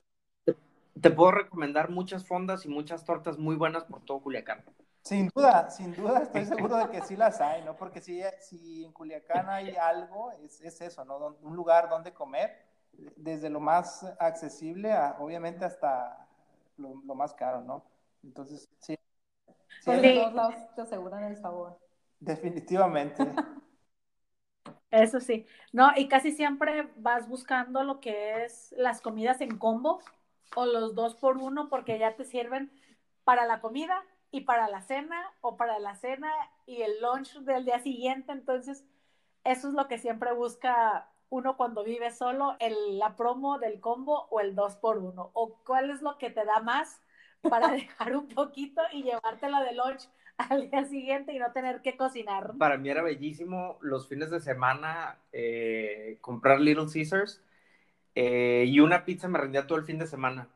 Te 1.02 1.10
puedo 1.10 1.32
recomendar 1.32 1.90
muchas 1.90 2.26
fondas 2.26 2.66
y 2.66 2.70
muchas 2.70 3.04
tortas 3.04 3.38
muy 3.38 3.56
buenas 3.56 3.84
por 3.84 4.06
todo 4.06 4.22
Culiacán. 4.22 4.64
Sin 5.04 5.28
duda, 5.36 5.70
sin 5.70 5.94
duda, 5.94 6.22
estoy 6.22 6.46
seguro 6.46 6.78
de 6.78 6.90
que 6.90 7.02
sí 7.02 7.18
las 7.18 7.42
hay, 7.42 7.62
¿no? 7.64 7.76
Porque 7.76 8.00
si, 8.00 8.22
si 8.40 8.86
en 8.86 8.94
Culiacán 8.94 9.50
hay 9.50 9.76
algo, 9.76 10.32
es, 10.32 10.62
es 10.62 10.80
eso, 10.80 11.04
¿no? 11.04 11.38
Un 11.42 11.56
lugar 11.56 11.90
donde 11.90 12.14
comer, 12.14 12.58
desde 13.18 13.50
lo 13.50 13.60
más 13.60 14.04
accesible, 14.18 14.94
a, 14.94 15.18
obviamente 15.20 15.66
hasta 15.66 16.26
lo, 16.78 16.94
más 17.16 17.34
caro, 17.34 17.62
¿no? 17.62 17.84
Entonces, 18.24 18.70
sí. 18.80 18.98
sí 19.82 19.92
de 19.92 20.14
todos 20.14 20.34
lados 20.34 20.56
te 20.74 20.82
aseguran 20.82 21.24
el 21.26 21.36
sabor. 21.36 21.78
Definitivamente. 22.20 23.26
Eso 24.90 25.20
sí. 25.20 25.46
No, 25.74 25.92
y 25.98 26.08
casi 26.08 26.32
siempre 26.32 26.88
vas 26.96 27.28
buscando 27.28 27.84
lo 27.84 28.00
que 28.00 28.46
es 28.46 28.74
las 28.78 29.02
comidas 29.02 29.42
en 29.42 29.58
combo 29.58 30.00
o 30.56 30.66
los 30.66 30.96
dos 30.96 31.16
por 31.16 31.38
uno 31.38 31.68
porque 31.68 31.98
ya 31.98 32.16
te 32.16 32.24
sirven 32.24 32.72
para 33.24 33.46
la 33.46 33.60
comida 33.60 34.04
y 34.34 34.42
para 34.42 34.68
la 34.68 34.82
cena 34.82 35.32
o 35.42 35.58
para 35.58 35.78
la 35.78 35.94
cena 35.94 36.32
y 36.66 36.82
el 36.82 37.00
lunch 37.02 37.38
del 37.42 37.66
día 37.66 37.80
siguiente. 37.80 38.32
Entonces, 38.32 38.84
eso 39.44 39.68
es 39.68 39.76
lo 39.76 39.88
que 39.88 40.00
siempre 40.00 40.34
busca 40.34 41.08
uno 41.30 41.56
cuando 41.56 41.84
vive 41.84 42.10
solo, 42.10 42.58
el, 42.60 42.98
la 42.98 43.16
promo 43.16 43.60
del 43.60 43.80
combo 43.80 44.28
o 44.32 44.40
el 44.40 44.56
2 44.56 44.78
por 44.78 44.98
1 44.98 45.32
o 45.34 45.60
cuál 45.64 45.92
es 45.92 46.02
lo 46.02 46.18
que 46.18 46.32
te 46.32 46.46
da 46.46 46.62
más 46.62 47.00
para 47.42 47.68
dejar 47.74 48.18
un 48.18 48.28
poquito 48.28 48.82
y 48.92 49.04
llevártelo 49.04 49.60
de 49.62 49.74
lunch 49.74 50.10
al 50.38 50.68
día 50.68 50.84
siguiente 50.86 51.32
y 51.32 51.38
no 51.38 51.52
tener 51.52 51.84
que 51.84 51.96
cocinar. 51.96 52.58
Para 52.58 52.78
mí 52.78 52.90
era 52.90 53.04
bellísimo 53.04 53.78
los 53.82 54.08
fines 54.08 54.32
de 54.32 54.40
semana 54.40 55.20
eh, 55.32 56.18
comprar 56.22 56.60
Little 56.60 56.88
Caesars 56.92 57.44
eh, 58.16 58.66
y 58.68 58.80
una 58.80 59.06
pizza 59.06 59.28
me 59.28 59.38
rendía 59.38 59.68
todo 59.68 59.78
el 59.78 59.86
fin 59.86 60.00
de 60.00 60.08
semana. 60.08 60.48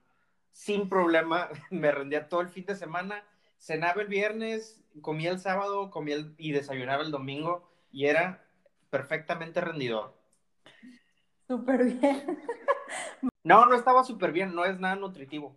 Sin 0.51 0.89
problema, 0.89 1.49
me 1.69 1.91
rendía 1.91 2.27
todo 2.27 2.41
el 2.41 2.49
fin 2.49 2.65
de 2.65 2.75
semana 2.75 3.23
cenaba 3.57 4.01
el 4.01 4.07
viernes, 4.07 4.83
comía 5.01 5.31
el 5.31 5.39
sábado, 5.39 5.89
comía 5.89 6.17
y 6.37 6.51
desayunaba 6.51 7.03
el 7.03 7.11
domingo 7.11 7.69
y 7.91 8.05
era 8.05 8.43
perfectamente 8.89 9.61
rendidor. 9.61 10.13
Súper 11.47 11.85
bien. 11.85 12.39
No, 13.43 13.65
no 13.65 13.75
estaba 13.75 14.03
súper 14.03 14.33
bien, 14.33 14.53
no 14.53 14.65
es 14.65 14.77
nada 14.77 14.97
nutritivo, 14.97 15.55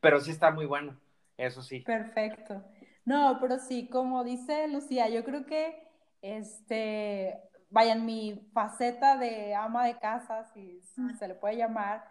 pero 0.00 0.20
sí 0.20 0.32
está 0.32 0.50
muy 0.50 0.66
bueno, 0.66 0.98
eso 1.36 1.62
sí. 1.62 1.78
Perfecto. 1.78 2.60
No, 3.04 3.38
pero 3.40 3.60
sí, 3.60 3.88
como 3.88 4.24
dice 4.24 4.66
Lucía, 4.66 5.08
yo 5.08 5.22
creo 5.22 5.46
que, 5.46 5.80
este, 6.22 7.38
vaya, 7.70 7.92
en 7.92 8.04
mi 8.04 8.48
faceta 8.52 9.16
de 9.16 9.54
ama 9.54 9.86
de 9.86 9.96
casa, 9.98 10.44
si 10.52 10.80
se 11.18 11.28
le 11.28 11.36
puede 11.36 11.56
llamar, 11.56 12.04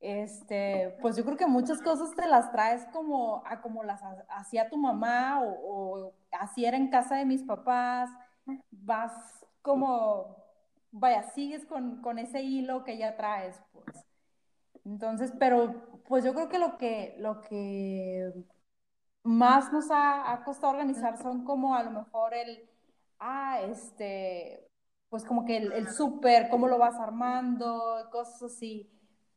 este, 0.00 0.96
pues 1.00 1.16
yo 1.16 1.24
creo 1.24 1.36
que 1.36 1.46
muchas 1.46 1.80
cosas 1.82 2.14
te 2.14 2.26
las 2.26 2.52
traes 2.52 2.86
como 2.92 3.42
a 3.46 3.60
como 3.60 3.82
las 3.82 4.00
hacía 4.28 4.68
tu 4.68 4.76
mamá 4.76 5.42
o, 5.42 6.12
así 6.32 6.64
era 6.64 6.76
en 6.76 6.90
casa 6.90 7.16
de 7.16 7.24
mis 7.24 7.42
papás, 7.42 8.10
vas 8.70 9.12
como, 9.62 10.36
vaya, 10.92 11.22
sigues 11.30 11.66
con, 11.66 12.00
con, 12.02 12.18
ese 12.18 12.42
hilo 12.42 12.84
que 12.84 12.98
ya 12.98 13.16
traes, 13.16 13.60
pues. 13.72 14.04
Entonces, 14.84 15.32
pero 15.38 16.02
pues 16.06 16.24
yo 16.24 16.32
creo 16.34 16.48
que 16.48 16.58
lo 16.58 16.78
que, 16.78 17.16
lo 17.18 17.40
que 17.40 18.32
más 19.24 19.72
nos 19.72 19.90
ha, 19.90 20.32
ha 20.32 20.44
costado 20.44 20.72
organizar 20.72 21.18
son 21.18 21.44
como 21.44 21.74
a 21.74 21.82
lo 21.82 21.90
mejor 21.90 22.34
el, 22.34 22.68
ah, 23.18 23.60
este, 23.62 24.68
pues 25.08 25.24
como 25.24 25.44
que 25.44 25.56
el, 25.56 25.72
el 25.72 25.88
súper, 25.88 26.48
cómo 26.50 26.68
lo 26.68 26.78
vas 26.78 26.94
armando, 26.96 28.08
cosas 28.12 28.42
así 28.44 28.95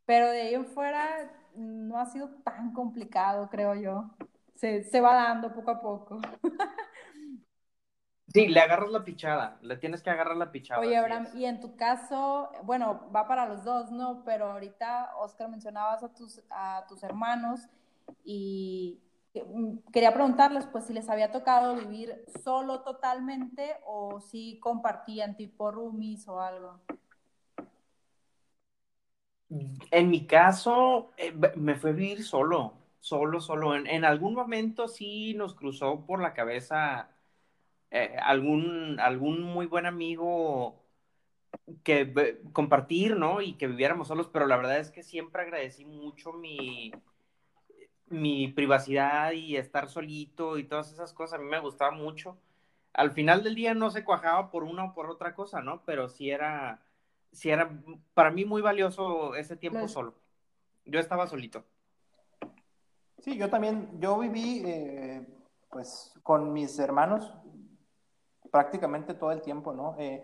pero 0.09 0.31
de 0.31 0.41
ahí 0.41 0.55
en 0.55 0.65
fuera 0.65 1.31
no 1.55 1.99
ha 1.99 2.07
sido 2.07 2.29
tan 2.43 2.73
complicado, 2.73 3.47
creo 3.47 3.75
yo. 3.75 4.09
Se, 4.55 4.83
se 4.83 5.01
va 5.01 5.13
dando 5.13 5.53
poco 5.53 5.69
a 5.69 5.79
poco. 5.79 6.19
Sí, 8.31 8.47
le 8.47 8.59
agarras 8.59 8.91
la 8.91 9.03
pichada, 9.03 9.57
le 9.63 9.75
tienes 9.77 10.03
que 10.03 10.11
agarrar 10.11 10.37
la 10.37 10.51
pichada. 10.51 10.81
Oye, 10.81 10.95
Abraham, 10.95 11.29
y 11.33 11.45
en 11.45 11.59
tu 11.59 11.75
caso, 11.75 12.51
bueno, 12.61 13.09
va 13.11 13.27
para 13.27 13.47
los 13.47 13.63
dos, 13.63 13.91
¿no? 13.91 14.23
Pero 14.23 14.51
ahorita, 14.51 15.15
Oscar, 15.17 15.49
mencionabas 15.49 16.03
a 16.03 16.13
tus, 16.13 16.39
a 16.51 16.85
tus 16.87 17.01
hermanos 17.01 17.61
y 18.23 18.99
mm, 19.33 19.77
quería 19.91 20.13
preguntarles, 20.13 20.67
pues, 20.67 20.85
si 20.85 20.93
les 20.93 21.09
había 21.09 21.31
tocado 21.31 21.75
vivir 21.75 22.23
solo 22.43 22.81
totalmente 22.81 23.77
o 23.87 24.21
si 24.21 24.59
compartían 24.59 25.35
tipo 25.35 25.71
roomies 25.71 26.27
o 26.27 26.39
algo. 26.39 26.79
En 29.49 30.09
mi 30.09 30.27
caso, 30.27 31.11
eh, 31.17 31.33
me 31.55 31.75
fue 31.75 31.91
a 31.91 31.93
vivir 31.93 32.23
solo, 32.23 32.73
solo, 32.99 33.41
solo. 33.41 33.75
En, 33.75 34.05
algún 34.05 34.35
momento 34.35 34.87
sí 34.87 35.33
nos 35.33 35.55
cruzó 35.55 36.05
por 36.05 36.21
la 36.21 36.33
cabeza 36.33 37.09
eh, 37.91 38.15
algún, 38.21 38.99
algún 38.99 39.41
muy 39.43 39.65
buen 39.65 39.85
amigo 39.87 40.83
que 41.83 42.41
compartir, 42.53 43.15
¿no? 43.17 43.41
Y 43.41 43.53
que 43.53 43.67
viviéramos 43.67 44.07
solos, 44.07 44.29
pero 44.31 44.47
la 44.47 44.57
verdad 44.57 44.79
es 44.79 44.91
que 44.91 45.03
siempre 45.03 45.41
agradecí 45.43 45.85
mucho 45.85 46.33
mi, 46.33 46.91
mi 48.07 48.47
privacidad 48.49 49.31
y 49.33 49.57
estar 49.57 49.89
solito 49.89 50.57
y 50.57 50.65
todas 50.65 50.91
esas 50.91 51.13
cosas. 51.13 51.39
A 51.39 51.43
mí 51.43 51.49
me 51.49 51.59
gustaba 51.59 51.91
mucho. 51.91 52.37
Al 52.93 53.11
final 53.11 53.43
del 53.43 53.55
día 53.55 53.73
no 53.73 53.91
se 53.91 54.03
cuajaba 54.03 54.51
por 54.51 54.63
una 54.63 54.85
o 54.85 54.93
por 54.93 55.09
otra 55.09 55.35
cosa, 55.35 55.61
¿no? 55.61 55.83
Pero 55.85 56.09
sí 56.09 56.29
era 56.31 56.81
sí 57.31 57.49
era 57.49 57.69
para 58.13 58.31
mí 58.31 58.45
muy 58.45 58.61
valioso 58.61 59.35
ese 59.35 59.55
tiempo 59.55 59.87
solo. 59.87 60.15
Yo 60.85 60.99
estaba 60.99 61.27
solito. 61.27 61.63
Sí, 63.19 63.37
yo 63.37 63.49
también, 63.49 63.99
yo 63.99 64.17
viví 64.17 64.63
eh, 64.65 65.27
pues 65.69 66.13
con 66.23 66.53
mis 66.53 66.79
hermanos 66.79 67.33
prácticamente 68.51 69.13
todo 69.13 69.31
el 69.31 69.41
tiempo, 69.41 69.73
¿no? 69.73 69.95
Eh, 69.99 70.23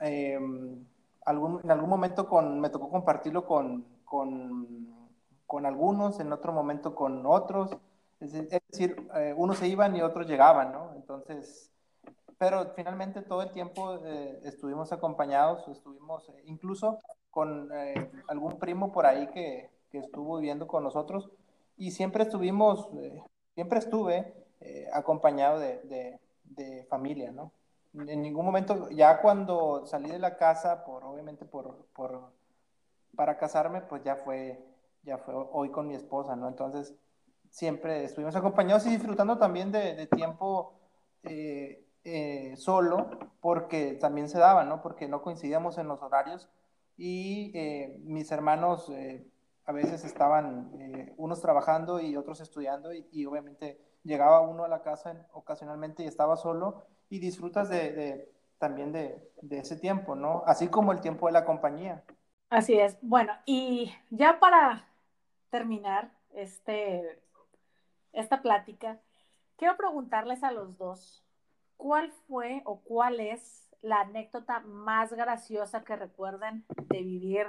em, 0.00 0.84
algún, 1.24 1.60
en 1.64 1.70
algún 1.70 1.90
momento 1.90 2.28
con, 2.28 2.60
me 2.60 2.70
tocó 2.70 2.90
compartirlo 2.90 3.44
con, 3.44 3.84
con, 4.04 5.08
con, 5.46 5.66
algunos, 5.66 6.20
en 6.20 6.32
otro 6.32 6.52
momento 6.52 6.94
con 6.94 7.24
otros. 7.26 7.76
Es, 8.20 8.32
decir, 8.32 9.08
eh, 9.14 9.34
unos 9.36 9.58
se 9.58 9.68
iban 9.68 9.94
y 9.96 10.02
otros 10.02 10.26
llegaban, 10.26 10.72
¿no? 10.72 10.92
Entonces, 10.96 11.72
pero 12.38 12.72
finalmente 12.74 13.22
todo 13.22 13.42
el 13.42 13.50
tiempo 13.50 13.96
eh, 14.04 14.40
estuvimos 14.44 14.92
acompañados, 14.92 15.66
estuvimos 15.68 16.28
eh, 16.28 16.42
incluso 16.44 17.00
con 17.30 17.70
eh, 17.72 18.10
algún 18.28 18.58
primo 18.58 18.92
por 18.92 19.06
ahí 19.06 19.26
que, 19.28 19.70
que, 19.90 19.98
estuvo 19.98 20.38
viviendo 20.38 20.66
con 20.66 20.84
nosotros 20.84 21.30
y 21.76 21.90
siempre 21.90 22.22
estuvimos, 22.22 22.88
siempre 23.54 23.78
estuve 23.78 24.34
acompañado 24.92 25.60
de, 25.60 25.80
de, 25.82 26.20
de, 26.44 26.84
familia, 26.86 27.30
¿no? 27.30 27.52
En 27.94 28.22
ningún 28.22 28.44
momento, 28.44 28.88
ya 28.90 29.20
cuando 29.20 29.86
salí 29.86 30.10
de 30.10 30.18
la 30.18 30.36
casa, 30.36 30.84
por 30.84 31.04
obviamente 31.04 31.44
por, 31.44 31.86
por 31.94 32.32
para 33.14 33.38
casarme, 33.38 33.80
pues 33.82 34.02
ya 34.02 34.16
fue, 34.16 34.64
ya 35.04 35.18
fue 35.18 35.34
hoy 35.52 35.70
con 35.70 35.86
mi 35.86 35.94
esposa, 35.94 36.34
¿no? 36.34 36.48
Entonces, 36.48 36.94
siempre 37.50 38.04
estuvimos 38.04 38.34
acompañados 38.36 38.86
y 38.86 38.90
disfrutando 38.90 39.38
también 39.38 39.70
de, 39.70 39.94
de 39.94 40.06
tiempo 40.06 40.74
eh, 41.22 41.87
eh, 42.04 42.54
solo 42.56 43.10
porque 43.40 43.94
también 43.94 44.28
se 44.28 44.38
daba, 44.38 44.64
¿no? 44.64 44.80
Porque 44.82 45.08
no 45.08 45.22
coincidíamos 45.22 45.78
en 45.78 45.88
los 45.88 46.02
horarios 46.02 46.48
y 46.96 47.52
eh, 47.54 48.00
mis 48.04 48.30
hermanos 48.32 48.88
eh, 48.90 49.26
a 49.64 49.72
veces 49.72 50.04
estaban 50.04 50.72
unos 51.16 51.40
trabajando 51.40 52.00
y 52.00 52.16
otros 52.16 52.40
estudiando 52.40 52.92
y, 52.94 53.26
obviamente 53.26 53.78
llegaba 54.02 54.40
uno 54.40 54.64
a 54.64 54.68
la 54.68 54.82
casa 54.82 55.26
ocasionalmente 55.32 56.02
y 56.02 56.06
estaba 56.06 56.36
solo 56.36 56.86
y 57.10 57.18
disfrutas 57.18 57.68
de, 57.68 58.32
también 58.58 58.92
de, 58.92 59.30
de, 59.42 59.58
ese 59.58 59.76
tiempo, 59.76 60.14
¿no? 60.14 60.42
Así 60.46 60.68
como 60.68 60.92
el 60.92 61.00
tiempo 61.00 61.26
de 61.26 61.32
la 61.32 61.44
compañía. 61.44 62.02
Así 62.48 62.78
es. 62.78 62.96
Bueno, 63.02 63.34
y 63.44 63.92
ya 64.08 64.40
para 64.40 64.88
terminar 65.50 66.10
este, 66.30 67.20
esta 68.12 68.40
plática, 68.42 69.00
quiero 69.56 69.76
preguntarles 69.76 70.42
a 70.42 70.52
los 70.52 70.78
dos, 70.78 71.24
¿cuál 71.78 72.12
fue 72.26 72.60
o 72.66 72.80
cuál 72.82 73.20
es 73.20 73.70
la 73.80 74.00
anécdota 74.00 74.60
más 74.60 75.12
graciosa 75.14 75.84
que 75.84 75.96
recuerden 75.96 76.66
de 76.90 77.02
vivir, 77.02 77.46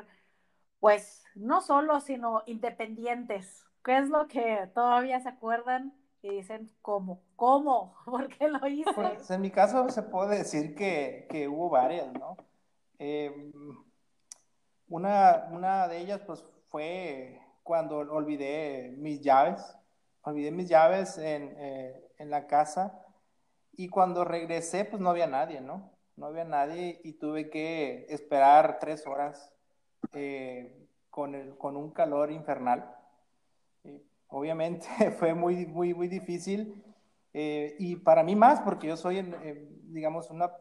pues, 0.79 1.25
no 1.35 1.59
solo, 1.59 1.99
sino 1.99 2.43
independientes? 2.45 3.65
¿Qué 3.83 3.97
es 3.97 4.07
lo 4.09 4.27
que 4.27 4.69
todavía 4.73 5.19
se 5.19 5.29
acuerdan 5.29 5.93
y 6.21 6.29
dicen, 6.29 6.71
¿cómo? 6.81 7.21
¿Cómo? 7.35 7.95
¿Por 8.05 8.29
qué 8.29 8.47
lo 8.47 8.65
hice? 8.67 8.93
Pues 8.93 9.29
en 9.29 9.41
mi 9.41 9.51
caso 9.51 9.89
se 9.89 10.03
puede 10.03 10.37
decir 10.37 10.75
que, 10.75 11.27
que 11.29 11.49
hubo 11.49 11.69
varias, 11.69 12.13
¿no? 12.13 12.37
Eh, 12.99 13.51
una, 14.87 15.47
una 15.51 15.87
de 15.87 15.97
ellas, 15.97 16.21
pues, 16.25 16.43
fue 16.69 17.41
cuando 17.63 17.97
olvidé 17.97 18.93
mis 18.97 19.21
llaves. 19.21 19.75
Olvidé 20.21 20.51
mis 20.51 20.69
llaves 20.69 21.17
en, 21.17 21.55
eh, 21.57 22.11
en 22.17 22.29
la 22.29 22.45
casa 22.45 23.05
y 23.79 23.87
cuando 23.87 24.25
regresé, 24.25 24.83
pues 24.83 25.01
no 25.01 25.09
había 25.09 25.25
nadie, 25.25 25.61
¿no? 25.61 25.89
No 26.17 26.25
había 26.25 26.43
nadie 26.43 26.99
y 27.01 27.13
tuve 27.13 27.49
que 27.49 28.05
esperar 28.09 28.77
tres 28.77 29.07
horas 29.07 29.53
eh, 30.11 30.85
con, 31.09 31.33
el, 31.33 31.57
con 31.57 31.77
un 31.77 31.91
calor 31.91 32.29
infernal. 32.29 32.93
obviamente 34.27 34.85
fue 35.17 35.33
muy, 35.33 35.65
muy, 35.65 35.93
muy 35.93 36.09
difícil 36.09 36.83
eh, 37.31 37.77
y 37.79 37.95
para 37.95 38.21
mí 38.21 38.35
más, 38.35 38.59
porque 38.59 38.87
yo 38.87 38.97
soy, 38.97 39.19
eh, 39.19 39.65
digamos, 39.83 40.29
una, 40.29 40.51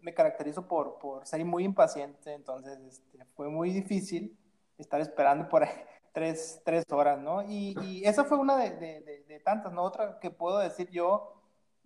me 0.00 0.14
caracterizo 0.14 0.68
por, 0.68 1.00
por 1.00 1.26
ser 1.26 1.44
muy 1.44 1.64
impaciente, 1.64 2.32
entonces 2.32 2.78
este, 2.78 3.24
fue 3.34 3.48
muy 3.48 3.72
difícil 3.72 4.38
estar 4.78 5.00
esperando 5.00 5.48
por 5.48 5.64
ahí 5.64 5.74
tres, 6.12 6.62
tres 6.64 6.84
horas, 6.92 7.18
¿no? 7.18 7.42
Y, 7.42 7.74
y, 7.82 8.04
esa 8.04 8.22
fue 8.22 8.38
una 8.38 8.56
de, 8.56 8.70
de, 8.76 9.24
de 9.26 9.40
tantas, 9.40 9.72
¿no? 9.72 9.82
Otra 9.82 10.20
que 10.20 10.30
puedo 10.30 10.60
decir 10.60 10.88
yo 10.90 11.41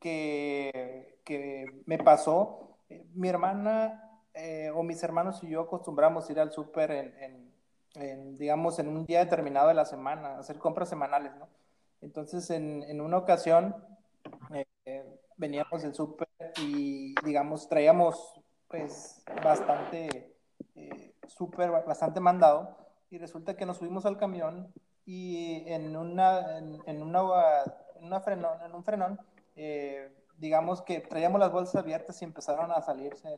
que, 0.07 1.19
que 1.25 1.83
me 1.87 1.99
pasó. 1.99 2.79
Mi 3.14 3.29
hermana 3.29 4.21
eh, 4.35 4.71
o 4.73 4.85
mis 4.85 5.03
hermanos 5.03 5.42
y 5.42 5.49
yo 5.49 5.62
acostumbramos 5.62 6.31
ir 6.31 6.38
al 6.38 6.53
súper 6.53 6.92
en, 6.92 7.53
en, 7.95 8.37
digamos, 8.37 8.79
en 8.79 8.87
un 8.88 9.05
día 9.05 9.19
determinado 9.19 9.66
de 9.66 9.75
la 9.75 9.85
semana, 9.85 10.38
hacer 10.38 10.59
compras 10.59 10.88
semanales, 10.88 11.35
¿no? 11.37 11.49
Entonces, 12.03 12.51
en, 12.51 12.85
en 12.85 13.01
una 13.01 13.16
ocasión, 13.16 13.75
eh, 14.85 15.19
veníamos 15.37 15.83
del 15.83 15.95
súper 15.95 16.29
y, 16.62 17.14
digamos, 17.25 17.69
traíamos, 17.69 18.40
pues, 18.69 19.25
bastante, 19.42 20.37
eh, 20.77 21.14
súper, 21.27 21.71
bastante 21.71 22.21
mandado, 22.21 22.77
y 23.11 23.19
resulta 23.19 23.57
que 23.57 23.66
nos 23.66 23.79
subimos 23.79 24.07
al 24.07 24.19
camión 24.19 24.73
y 25.05 25.64
en 25.66 25.97
una, 25.97 26.59
en, 26.59 26.79
en 26.87 27.03
una, 27.03 27.23
en, 27.97 28.05
una 28.05 28.21
frenón, 28.21 28.62
en 28.62 28.75
un 28.75 28.85
frenón, 28.85 29.19
eh, 29.57 30.12
digamos 30.38 30.83
que 30.83 31.01
traíamos 31.01 31.40
las 31.40 31.51
bolsas 31.51 31.77
abiertas 31.77 32.21
y 32.21 32.25
empezaron 32.25 32.71
a 32.71 32.81
salirse 32.83 33.37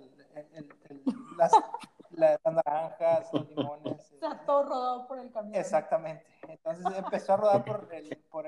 las, 1.36 2.40
naranjas, 2.44 3.32
los 3.32 3.48
limones. 3.48 4.12
Está 4.12 4.44
todo 4.44 4.64
rodado 4.64 5.06
por 5.06 5.18
el 5.18 5.30
camión. 5.30 5.54
Exactamente. 5.54 6.24
Entonces 6.48 6.86
empezó 6.96 7.34
a 7.34 7.36
rodar 7.36 7.64
por, 7.64 7.88
por 8.30 8.46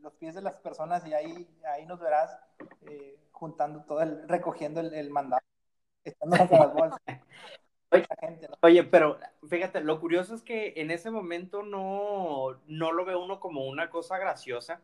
los 0.00 0.12
pies 0.14 0.34
de 0.34 0.42
las 0.42 0.54
personas 0.56 1.06
y 1.06 1.12
ahí, 1.12 1.48
ahí 1.66 1.86
nos 1.86 2.00
verás 2.00 2.36
eh, 2.82 3.18
juntando 3.32 3.84
todo, 3.84 4.02
el, 4.02 4.28
recogiendo 4.28 4.80
el, 4.80 5.10
mandado, 5.10 5.42
las 6.04 6.74
bolsas. 6.74 7.00
Oye, 8.62 8.84
pero 8.84 9.18
fíjate, 9.48 9.80
lo 9.80 10.00
curioso 10.00 10.34
es 10.34 10.42
que 10.42 10.74
en 10.76 10.90
ese 10.90 11.10
momento 11.10 11.62
no, 11.62 12.60
no 12.66 12.92
lo 12.92 13.04
ve 13.04 13.16
uno 13.16 13.40
como 13.40 13.66
una 13.66 13.90
cosa 13.90 14.16
graciosa, 14.16 14.80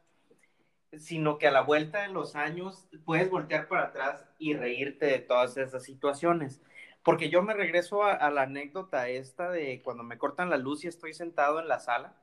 sino 0.93 1.39
que 1.39 1.49
a 1.49 1.53
la 1.53 1.63
vuelta 1.63 2.03
de 2.03 2.09
los 2.09 2.37
años 2.37 2.89
puedes 3.05 3.31
voltear 3.31 3.69
para 3.69 3.85
atrás 3.85 4.27
y 4.39 4.55
reírte 4.55 5.07
de 5.07 5.19
todas 5.19 5.57
esas 5.57 5.85
situaciones. 5.85 6.61
Porque 7.03 7.31
yo 7.31 7.43
me 7.43 7.55
regreso 7.55 8.03
a, 8.03 8.31
la 8.31 8.43
anécdota 8.43 9.09
esta 9.09 9.51
de 9.51 9.83
cuando 9.83 10.03
me 10.03 10.19
cortan 10.19 10.51
la 10.51 10.57
luz 10.57 10.85
y 10.85 10.89
estoy 10.89 11.15
sentado 11.15 11.61
en 11.61 11.69
la 11.69 11.79
sala. 11.79 12.17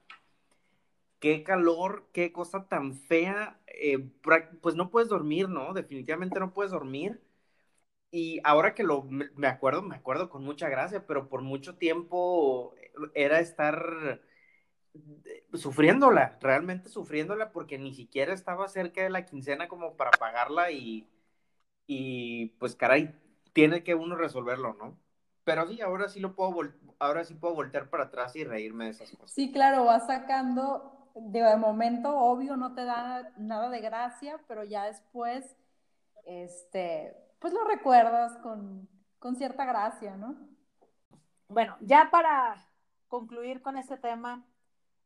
Qué 1.20 1.44
calor, 1.44 2.10
qué 2.12 2.34
cosa 2.34 2.68
tan 2.68 2.94
fea. 2.96 3.60
Eh, 3.68 4.10
pues 4.62 4.76
no 4.76 4.90
puedes 4.90 5.10
dormir, 5.10 5.48
¿no? 5.50 5.74
Definitivamente 5.74 6.40
no 6.40 6.54
puedes 6.54 6.72
dormir. 6.72 7.22
Y 8.12 8.42
ahora 8.44 8.76
que 8.76 8.84
lo 8.84 9.04
me 9.04 9.48
acuerdo, 9.48 9.82
me 9.82 9.96
acuerdo 9.96 10.30
con 10.30 10.44
mucha 10.44 10.70
gracia, 10.70 11.08
pero 11.08 11.30
por 11.30 11.42
mucho 11.42 11.76
tiempo 11.78 12.76
era 13.16 13.40
estar 13.40 14.22
sufriéndola, 15.54 16.38
realmente 16.42 16.90
sufriéndola 16.90 17.52
porque 17.52 17.78
ni 17.78 17.94
siquiera 17.94 18.34
estaba 18.34 18.68
cerca 18.68 19.02
de 19.04 19.10
la 19.10 19.26
quincena 19.26 19.68
como 19.68 19.96
para 19.96 20.12
pagarla 20.12 20.72
y, 20.72 21.08
y 21.88 22.48
pues 22.60 22.76
caray, 22.76 23.14
tiene 23.54 23.84
que 23.84 23.96
uno 23.96 24.16
resolverlo, 24.16 24.74
¿no? 24.74 24.98
Pero 25.44 25.68
sí, 25.68 25.82
ahora 25.82 26.08
sí 26.08 26.20
lo 26.20 26.36
puedo, 26.36 26.56
ahora 27.00 27.24
sí 27.26 27.34
puedo 27.36 27.54
voltear 27.54 27.90
para 27.90 28.06
atrás 28.06 28.36
y 28.36 28.44
reírme 28.44 28.86
de 28.86 28.92
esas 28.92 29.12
cosas. 29.12 29.32
Sí, 29.32 29.52
claro, 29.52 29.86
vas 29.86 30.08
sacando, 30.08 31.10
de 31.16 31.56
momento, 31.58 32.18
obvio, 32.18 32.56
no 32.56 32.74
te 32.74 32.86
da 32.86 33.34
nada 33.38 33.70
de 33.70 33.82
gracia, 33.82 34.40
pero 34.48 34.64
ya 34.64 34.86
después, 34.86 35.58
este, 36.26 37.16
pues 37.40 37.54
lo 37.54 37.66
recuerdas 37.66 38.38
con, 38.38 38.88
con 39.20 39.36
cierta 39.36 39.66
gracia, 39.66 40.16
¿no? 40.16 40.36
Bueno, 41.50 41.76
ya 41.82 42.10
para 42.10 42.66
concluir 43.10 43.62
con 43.62 43.78
este 43.78 43.98
tema, 43.98 44.46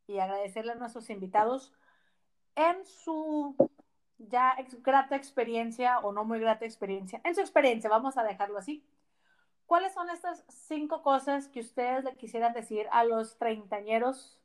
y 0.07 0.19
agradecerle 0.19 0.71
a 0.71 0.75
nuestros 0.75 1.09
invitados. 1.09 1.73
en 2.55 2.83
su 2.85 3.55
ya 4.17 4.55
grata 4.83 5.15
experiencia 5.15 5.99
o 5.99 6.11
no 6.11 6.25
muy 6.25 6.39
grata 6.39 6.65
experiencia, 6.65 7.21
en 7.23 7.35
su 7.35 7.41
experiencia, 7.41 7.89
vamos 7.89 8.17
a 8.17 8.23
dejarlo 8.23 8.57
así. 8.57 8.83
¿Cuáles 9.67 9.93
son 9.93 10.09
estas 10.09 10.43
cinco 10.47 11.03
cosas 11.03 11.49
que 11.49 11.59
ustedes 11.59 12.03
le 12.03 12.15
quisieran 12.15 12.53
decir 12.53 12.87
a 12.91 13.03
los 13.03 13.37
treintañeros 13.37 14.39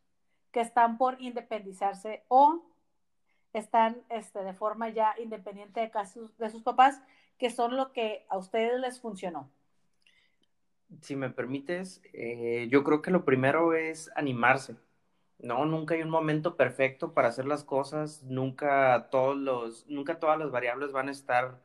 que 0.50 0.60
están 0.60 0.98
por 0.98 1.20
independizarse 1.20 2.24
o 2.28 2.62
están 3.52 4.02
este, 4.08 4.42
de 4.42 4.52
forma 4.52 4.88
ya 4.88 5.14
independiente 5.18 5.80
de, 5.80 5.90
casos, 5.90 6.36
de 6.38 6.50
sus 6.50 6.62
papás, 6.62 7.00
que 7.38 7.50
son 7.50 7.76
lo 7.76 7.92
que 7.92 8.26
a 8.28 8.36
ustedes 8.36 8.80
les 8.80 9.00
funcionó? 9.00 9.48
Si 11.00 11.16
me 11.16 11.30
permites, 11.30 12.02
eh, 12.12 12.68
yo 12.70 12.84
creo 12.84 13.00
que 13.00 13.10
lo 13.10 13.24
primero 13.24 13.74
es 13.74 14.10
animarse. 14.16 14.76
No, 15.38 15.66
nunca 15.66 15.94
hay 15.94 16.02
un 16.02 16.10
momento 16.10 16.56
perfecto 16.56 17.14
para 17.14 17.28
hacer 17.28 17.46
las 17.46 17.64
cosas, 17.64 18.22
nunca, 18.22 19.08
todos 19.10 19.36
los, 19.36 19.86
nunca 19.88 20.20
todas 20.20 20.38
las 20.38 20.50
variables 20.52 20.92
van 20.92 21.08
a 21.08 21.12
estar 21.12 21.60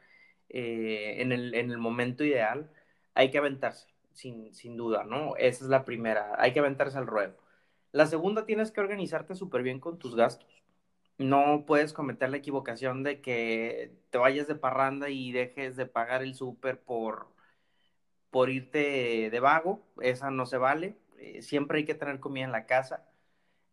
eh, 0.49 1.21
en, 1.21 1.31
el, 1.31 1.53
en, 1.53 1.71
el, 1.71 1.77
momento 1.77 2.23
ideal. 2.23 2.71
Hay 3.13 3.31
que 3.31 3.37
aventarse, 3.37 3.87
sin, 4.13 4.53
sin 4.55 4.77
duda, 4.77 5.03
¿no? 5.03 5.35
Esa 5.37 5.65
es 5.65 5.69
la 5.69 5.85
primera, 5.85 6.33
hay 6.39 6.53
que 6.53 6.59
aventarse 6.59 6.97
al 6.97 7.07
ruedo. 7.07 7.37
La 7.91 8.07
segunda, 8.07 8.45
tienes 8.45 8.71
que 8.71 8.81
organizarte 8.81 9.35
súper 9.35 9.63
bien 9.63 9.79
con 9.79 9.99
tus 9.99 10.15
gastos. 10.15 10.63
No 11.17 11.65
puedes 11.65 11.93
cometer 11.93 12.29
la 12.29 12.37
equivocación 12.37 13.03
de 13.03 13.21
que 13.21 13.93
te 14.11 14.17
vayas 14.19 14.47
de 14.47 14.55
parranda 14.55 15.09
y 15.09 15.31
dejes 15.31 15.75
de 15.75 15.85
pagar 15.87 16.21
el 16.23 16.35
súper 16.35 16.79
por, 16.81 17.27
por 18.29 18.49
irte 18.49 19.29
de 19.29 19.39
vago. 19.39 19.85
Esa 20.01 20.31
no 20.31 20.45
se 20.45 20.57
vale. 20.57 20.97
Eh, 21.19 21.41
siempre 21.41 21.79
hay 21.79 21.85
que 21.85 21.95
tener 21.95 22.19
comida 22.19 22.45
en 22.45 22.51
la 22.51 22.65
casa 22.67 23.06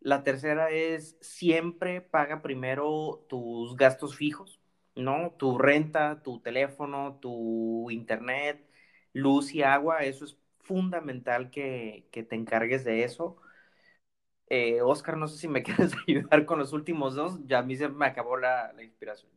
la 0.05 0.23
tercera 0.23 0.69
es 0.69 1.17
siempre 1.19 1.99
paga 1.99 2.43
primero 2.43 3.25
tus 3.27 3.75
gastos 3.75 4.15
fijos, 4.15 4.61
¿no? 4.95 5.31
Tu 5.31 5.57
renta, 5.57 6.21
tu 6.21 6.39
teléfono, 6.41 7.17
tu 7.19 7.89
internet, 7.89 8.63
luz 9.13 9.55
y 9.55 9.63
agua, 9.63 10.03
eso 10.03 10.25
es 10.25 10.37
fundamental 10.59 11.49
que, 11.49 12.07
te 12.11 12.35
encargues 12.35 12.83
de 12.85 13.03
eso. 13.03 13.37
Eh, 14.47 14.79
Oscar, 14.83 15.17
no 15.17 15.27
sé 15.27 15.39
si 15.39 15.47
me 15.47 15.63
quieres 15.63 15.93
ayudar 16.07 16.45
con 16.45 16.59
los 16.59 16.71
últimos 16.71 17.15
dos, 17.15 17.39
ya 17.47 17.57
a 17.57 17.63
mí 17.63 17.75
se 17.75 17.89
me 17.89 18.05
acabó 18.05 18.37
la, 18.37 18.75
inspiración. 18.83 19.31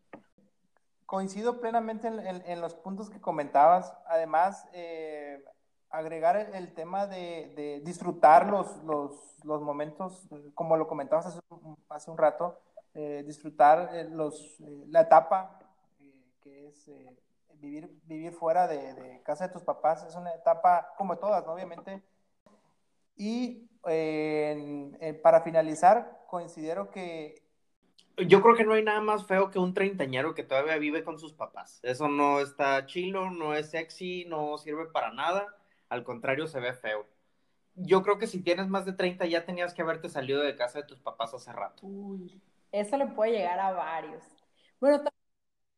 Coincido 1.07 1.63
plenamente 1.63 2.09
en, 2.09 2.61
los 2.61 2.75
puntos 2.75 3.09
que 3.09 3.23
comentabas. 3.23 3.95
Además, 4.07 4.69
eh, 4.75 5.28
agregar 5.91 6.51
el, 6.55 6.73
tema 6.75 7.07
de, 7.07 7.81
disfrutar 7.85 8.47
los, 8.49 8.83
los, 8.85 9.63
momentos, 9.63 10.29
como 10.55 10.77
lo 10.77 10.87
comentabas 10.87 11.27
hace, 11.91 12.11
un 12.11 12.19
rato, 12.19 12.61
eh, 12.95 13.23
disfrutar 13.27 13.91
eh, 13.95 14.05
los, 14.11 14.61
eh, 14.61 14.85
la 14.89 15.03
etapa 15.03 15.59
que 16.43 16.69
es 16.69 16.91
vivir, 17.55 17.91
vivir 18.05 18.33
fuera 18.33 18.67
de, 18.69 19.21
casa 19.25 19.47
de 19.47 19.53
tus 19.53 19.63
papás. 19.63 20.05
Es 20.05 20.15
una 20.15 20.31
etapa 20.31 20.89
como 20.97 21.19
todas, 21.19 21.47
obviamente. 21.47 22.03
Y 23.17 23.67
para 25.23 25.41
finalizar, 25.41 26.25
considero 26.29 26.91
que... 26.91 27.43
Yo 28.27 28.43
creo 28.43 28.57
que 28.57 28.65
no 28.65 28.75
hay 28.75 28.83
nada 28.83 29.01
más 29.01 29.27
feo 29.27 29.51
que 29.51 29.61
un 29.61 29.75
treintañero 29.75 30.35
que 30.35 30.43
todavía 30.43 30.77
vive 30.77 31.05
con 31.05 31.19
sus 31.19 31.33
papás. 31.33 31.81
Eso 31.83 32.09
no 32.09 32.41
está 32.41 32.85
chilo, 32.87 33.31
no 33.31 33.55
es 33.55 33.71
sexy, 33.71 34.25
no 34.27 34.59
sirve 34.59 34.87
para 34.87 35.13
nada 35.13 35.58
al 35.89 36.05
contrario 36.05 36.47
se 36.47 36.61
ve 36.61 36.73
feo. 36.75 37.07
Yo 37.75 38.03
creo 38.03 38.19
que 38.19 38.27
si 38.27 38.43
tienes 38.43 38.69
más 38.69 38.85
de 38.85 38.93
30 38.93 39.27
ya 39.27 39.45
tenías 39.45 39.73
que 39.73 39.83
haberte 39.83 40.09
salido 40.09 40.43
de 40.43 40.57
casa 40.57 40.81
de 40.81 40.87
tus 40.87 41.01
papás 41.01 41.33
hace 41.35 41.53
rato. 41.53 41.87
Uy, 41.87 42.41
eso 42.73 42.97
le 42.97 43.07
puede 43.07 43.33
llegar 43.33 43.59
a 43.61 43.73
varios. 43.73 44.25
Bueno, 44.81 45.03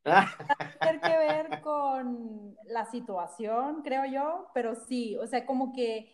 tiene 0.80 1.00
que 1.00 1.16
ver 1.18 1.60
con 1.60 2.56
la 2.66 2.86
situación, 2.86 3.82
creo 3.82 4.04
yo, 4.06 4.48
pero 4.54 4.74
sí, 4.74 5.16
o 5.18 5.26
sea, 5.26 5.44
como 5.44 5.72
que 5.72 6.10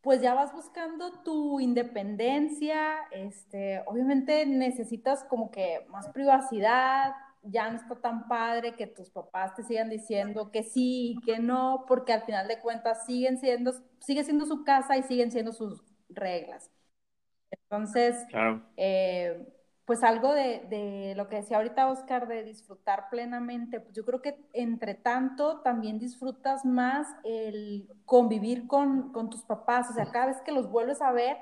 pues 0.00 0.22
ya 0.22 0.32
vas 0.32 0.52
buscando 0.54 1.22
tu 1.22 1.60
independencia, 1.60 2.96
este, 3.10 3.82
obviamente 3.86 4.46
necesitas 4.46 5.24
como 5.24 5.50
que 5.50 5.84
más 5.90 6.08
privacidad, 6.08 7.12
ya 7.42 7.70
no 7.70 7.76
está 7.76 7.96
tan 8.00 8.28
padre 8.28 8.74
que 8.74 8.86
tus 8.86 9.10
papás 9.10 9.54
te 9.54 9.62
sigan 9.62 9.88
diciendo 9.88 10.50
que 10.50 10.62
sí 10.62 11.12
y 11.12 11.20
que 11.22 11.38
no, 11.38 11.84
porque 11.88 12.12
al 12.12 12.22
final 12.22 12.48
de 12.48 12.60
cuentas 12.60 13.06
siguen 13.06 13.38
siendo, 13.38 13.72
sigue 14.00 14.24
siendo 14.24 14.46
su 14.46 14.64
casa 14.64 14.96
y 14.96 15.02
siguen 15.02 15.30
siendo 15.30 15.52
sus 15.52 15.82
reglas. 16.08 16.70
Entonces, 17.50 18.16
eh, 18.76 19.46
pues 19.84 20.04
algo 20.04 20.32
de, 20.34 21.14
lo 21.16 21.28
que 21.28 21.36
decía 21.36 21.56
ahorita 21.56 21.90
Oscar, 21.90 22.28
de 22.28 22.44
disfrutar 22.44 23.08
plenamente, 23.10 23.80
pues 23.80 23.94
yo 23.94 24.04
creo 24.04 24.22
que 24.22 24.36
entre 24.52 24.94
tanto 24.94 25.62
también 25.62 25.98
disfrutas 25.98 26.64
más 26.64 27.08
el 27.24 27.88
convivir 28.04 28.66
con, 28.66 29.12
con 29.12 29.30
tus 29.30 29.42
papás, 29.42 29.90
o 29.90 29.94
sea, 29.94 30.10
cada 30.12 30.26
vez 30.26 30.40
que 30.42 30.52
los 30.52 30.70
vuelves 30.70 31.02
a 31.02 31.10
ver, 31.10 31.38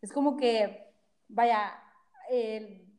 es 0.00 0.12
como 0.12 0.36
que, 0.36 0.92
vaya, 1.28 1.78
el 2.28 2.91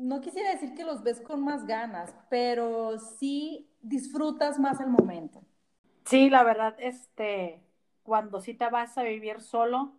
no 0.00 0.20
quisiera 0.20 0.50
decir 0.50 0.74
que 0.74 0.84
los 0.84 1.02
ves 1.02 1.20
con 1.20 1.44
más 1.44 1.66
ganas, 1.66 2.14
pero 2.28 2.98
sí 2.98 3.70
disfrutas 3.82 4.58
más 4.58 4.80
el 4.80 4.88
momento. 4.88 5.42
Sí, 6.04 6.30
la 6.30 6.42
verdad, 6.42 6.74
este, 6.78 7.62
cuando 8.02 8.40
sí 8.40 8.54
te 8.54 8.68
vas 8.68 8.96
a 8.98 9.02
vivir 9.02 9.40
solo, 9.40 9.92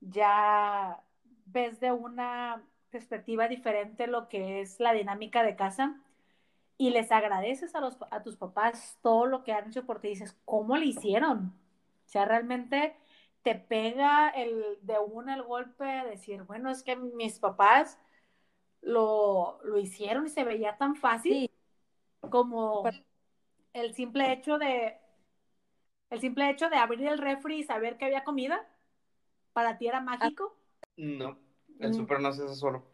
ya 0.00 1.02
ves 1.46 1.78
de 1.80 1.92
una 1.92 2.62
perspectiva 2.90 3.48
diferente 3.48 4.06
lo 4.06 4.28
que 4.28 4.60
es 4.60 4.80
la 4.80 4.92
dinámica 4.92 5.42
de 5.42 5.56
casa 5.56 6.00
y 6.78 6.90
les 6.90 7.12
agradeces 7.12 7.74
a, 7.74 7.80
los, 7.80 7.98
a 8.10 8.22
tus 8.22 8.36
papás 8.36 8.98
todo 9.02 9.26
lo 9.26 9.44
que 9.44 9.52
han 9.52 9.68
hecho 9.68 9.84
por 9.84 10.00
ti. 10.00 10.08
Dices, 10.08 10.36
¿cómo 10.44 10.76
le 10.76 10.86
hicieron? 10.86 11.54
O 12.06 12.08
sea, 12.08 12.24
realmente 12.24 12.96
te 13.42 13.54
pega 13.54 14.30
el, 14.30 14.78
de 14.82 14.98
una 14.98 15.34
el 15.34 15.42
golpe 15.42 15.84
de 15.84 16.10
decir, 16.10 16.42
bueno, 16.44 16.70
es 16.70 16.82
que 16.82 16.96
mis 16.96 17.38
papás 17.38 17.98
lo, 18.84 19.60
hicieron 19.78 20.26
y 20.26 20.30
se 20.30 20.44
veía 20.44 20.76
tan 20.76 20.94
fácil 20.94 21.50
como 22.30 22.84
el 23.72 23.94
simple 23.94 24.32
hecho 24.32 24.58
de 24.58 24.98
el 26.10 26.20
simple 26.20 26.48
hecho 26.50 26.68
de 26.70 26.76
abrir 26.76 27.06
el 27.08 27.18
refri 27.18 27.58
y 27.58 27.64
saber 27.64 27.96
que 27.96 28.04
había 28.04 28.24
comida 28.24 28.64
para 29.52 29.78
ti 29.78 29.88
era 29.88 30.00
mágico. 30.00 30.56
No, 30.96 31.38
el 31.80 31.90
mm. 31.90 31.94
super 31.94 32.20
no 32.20 32.28
hace 32.28 32.44
eso 32.44 32.54
solo. 32.54 32.84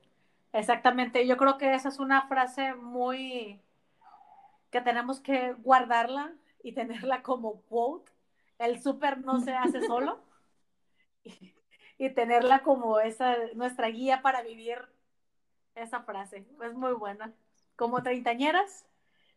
Exactamente, 0.53 1.26
yo 1.26 1.37
creo 1.37 1.59
que 1.59 1.74
esa 1.74 1.88
es 1.88 1.98
una 1.98 2.26
frase 2.29 2.74
muy 2.74 3.61
que 4.70 4.81
tenemos 4.81 5.20
que 5.20 5.53
guardarla 5.55 6.33
y 6.62 6.72
tenerla 6.72 7.22
como 7.22 7.62
quote. 7.62 8.11
El 8.59 8.81
super 8.81 9.18
no 9.18 9.40
se 9.40 9.53
hace 9.53 9.83
solo. 9.87 10.20
y, 11.24 11.55
y 11.98 12.11
tenerla 12.11 12.62
como 12.62 13.00
esa 13.00 13.37
nuestra 13.55 13.88
guía 13.88 14.22
para 14.22 14.42
vivir 14.42 14.79
esa 15.74 16.02
frase, 16.02 16.46
es 16.64 16.74
muy 16.74 16.92
buena. 16.92 17.33
Como 17.76 18.02
treintañeras, 18.02 18.87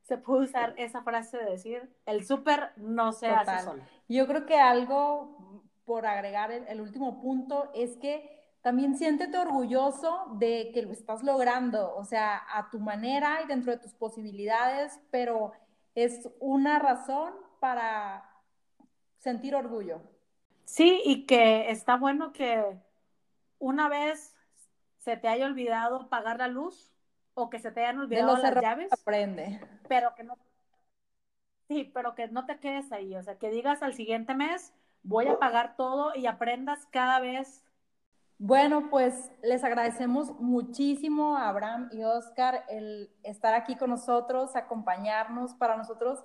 se 0.03 0.17
puede 0.17 0.45
usar 0.45 0.73
esa 0.77 1.01
frase 1.01 1.37
de 1.37 1.45
decir, 1.45 1.89
el 2.05 2.25
súper 2.25 2.71
no 2.75 3.13
se 3.13 3.27
hace 3.27 3.63
solo. 3.63 3.83
Yo 4.09 4.27
creo 4.27 4.45
que 4.45 4.57
algo, 4.57 5.63
por 5.85 6.05
agregar 6.05 6.51
el, 6.51 6.81
último 6.81 7.21
punto, 7.21 7.71
es 7.73 7.95
que 7.97 8.41
también 8.61 8.97
siéntete 8.97 9.37
orgulloso 9.37 10.27
de 10.35 10.71
que 10.73 10.81
lo 10.81 10.91
estás 10.91 11.23
logrando, 11.23 11.95
o 11.95 12.03
sea, 12.03 12.41
a 12.53 12.69
tu 12.69 12.79
manera 12.79 13.41
y 13.43 13.47
dentro 13.47 13.71
de 13.71 13.77
tus 13.77 13.93
posibilidades, 13.93 14.99
pero 15.09 15.53
es 15.95 16.29
una 16.39 16.79
razón 16.79 17.33
para 17.59 18.29
sentir 19.19 19.55
orgullo. 19.55 20.01
Sí, 20.65 21.01
y 21.05 21.25
que 21.25 21.71
está 21.71 21.95
bueno 21.95 22.33
que 22.33 22.77
una 23.59 23.87
vez 23.87 24.32
se 25.03 25.17
te 25.17 25.27
haya 25.27 25.45
olvidado 25.45 26.07
pagar 26.07 26.37
la 26.37 26.47
luz 26.47 26.91
o 27.33 27.49
que 27.49 27.59
se 27.59 27.71
te 27.71 27.81
hayan 27.81 27.99
olvidado 27.99 28.37
las 28.37 28.55
llaves. 28.55 28.91
Aprende. 28.91 29.59
Pero 29.87 30.15
que 30.15 30.23
no. 30.23 30.37
Sí, 31.67 31.91
pero 31.93 32.15
que 32.15 32.27
no 32.27 32.45
te 32.45 32.59
quedes 32.59 32.91
ahí. 32.91 33.15
O 33.15 33.23
sea, 33.23 33.37
que 33.37 33.49
digas 33.49 33.83
al 33.83 33.93
siguiente 33.93 34.33
mes, 34.33 34.73
voy 35.01 35.27
a 35.27 35.39
pagar 35.39 35.75
todo 35.75 36.15
y 36.15 36.25
aprendas 36.25 36.87
cada 36.91 37.19
vez. 37.19 37.63
Bueno, 38.37 38.89
pues 38.89 39.31
les 39.41 39.63
agradecemos 39.63 40.39
muchísimo 40.39 41.35
a 41.35 41.49
Abraham 41.49 41.89
y 41.91 42.03
Oscar 42.03 42.63
el 42.69 43.09
estar 43.23 43.53
aquí 43.53 43.75
con 43.75 43.89
nosotros, 43.89 44.55
acompañarnos. 44.55 45.53
Para 45.55 45.75
nosotros, 45.75 46.23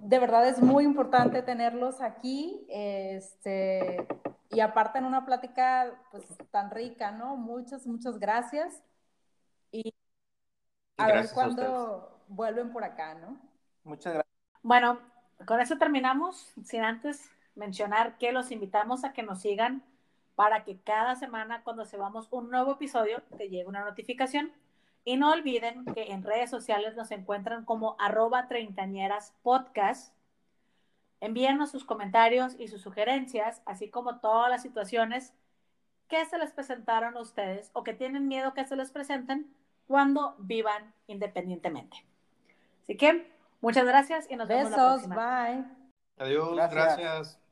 de 0.00 0.18
verdad 0.18 0.48
es 0.48 0.60
muy 0.60 0.84
importante 0.84 1.42
tenerlos 1.42 2.00
aquí. 2.00 2.66
Este, 2.68 4.06
y 4.54 4.60
aparte 4.60 4.98
en 4.98 5.04
una 5.04 5.24
plática 5.26 5.92
pues 6.10 6.24
tan 6.50 6.70
rica, 6.70 7.10
¿no? 7.10 7.36
Muchas, 7.36 7.86
muchas 7.86 8.18
gracias. 8.18 8.82
Y 9.70 9.94
a 10.96 11.06
ver 11.08 11.26
cuándo 11.32 12.22
vuelven 12.28 12.72
por 12.72 12.84
acá, 12.84 13.14
¿no? 13.14 13.38
Muchas 13.82 14.14
gracias. 14.14 14.34
Bueno, 14.62 14.98
con 15.46 15.60
eso 15.60 15.76
terminamos, 15.76 16.52
sin 16.64 16.82
antes 16.82 17.30
mencionar 17.54 18.18
que 18.18 18.32
los 18.32 18.50
invitamos 18.50 19.04
a 19.04 19.12
que 19.12 19.22
nos 19.22 19.40
sigan 19.40 19.82
para 20.34 20.64
que 20.64 20.80
cada 20.80 21.14
semana 21.16 21.62
cuando 21.62 21.84
se 21.84 21.96
vamos 21.96 22.28
un 22.30 22.50
nuevo 22.50 22.72
episodio 22.72 23.22
te 23.36 23.48
llegue 23.48 23.66
una 23.66 23.84
notificación. 23.84 24.52
Y 25.06 25.16
no 25.18 25.32
olviden 25.32 25.84
que 25.84 26.12
en 26.12 26.22
redes 26.22 26.48
sociales 26.48 26.96
nos 26.96 27.10
encuentran 27.10 27.66
como 27.66 27.94
arroba 27.98 28.48
treintañeras 28.48 29.34
podcast. 29.42 30.14
Envíenos 31.24 31.70
sus 31.70 31.84
comentarios 31.86 32.54
y 32.58 32.68
sus 32.68 32.82
sugerencias, 32.82 33.62
así 33.64 33.88
como 33.88 34.18
todas 34.20 34.50
las 34.50 34.60
situaciones 34.60 35.32
que 36.06 36.22
se 36.26 36.36
les 36.36 36.52
presentaron 36.52 37.16
a 37.16 37.20
ustedes 37.20 37.70
o 37.72 37.82
que 37.82 37.94
tienen 37.94 38.28
miedo 38.28 38.52
que 38.52 38.66
se 38.66 38.76
les 38.76 38.90
presenten 38.90 39.50
cuando 39.86 40.34
vivan 40.38 40.92
independientemente. 41.06 42.04
Así 42.82 42.98
que 42.98 43.26
muchas 43.62 43.86
gracias 43.86 44.30
y 44.30 44.36
nos 44.36 44.48
vemos 44.48 44.70
la 44.70 44.76
Besos, 44.76 44.92
próxima. 45.06 45.46
bye. 45.46 45.64
Adiós, 46.18 46.54
Gracias. 46.54 46.98
gracias. 46.98 47.43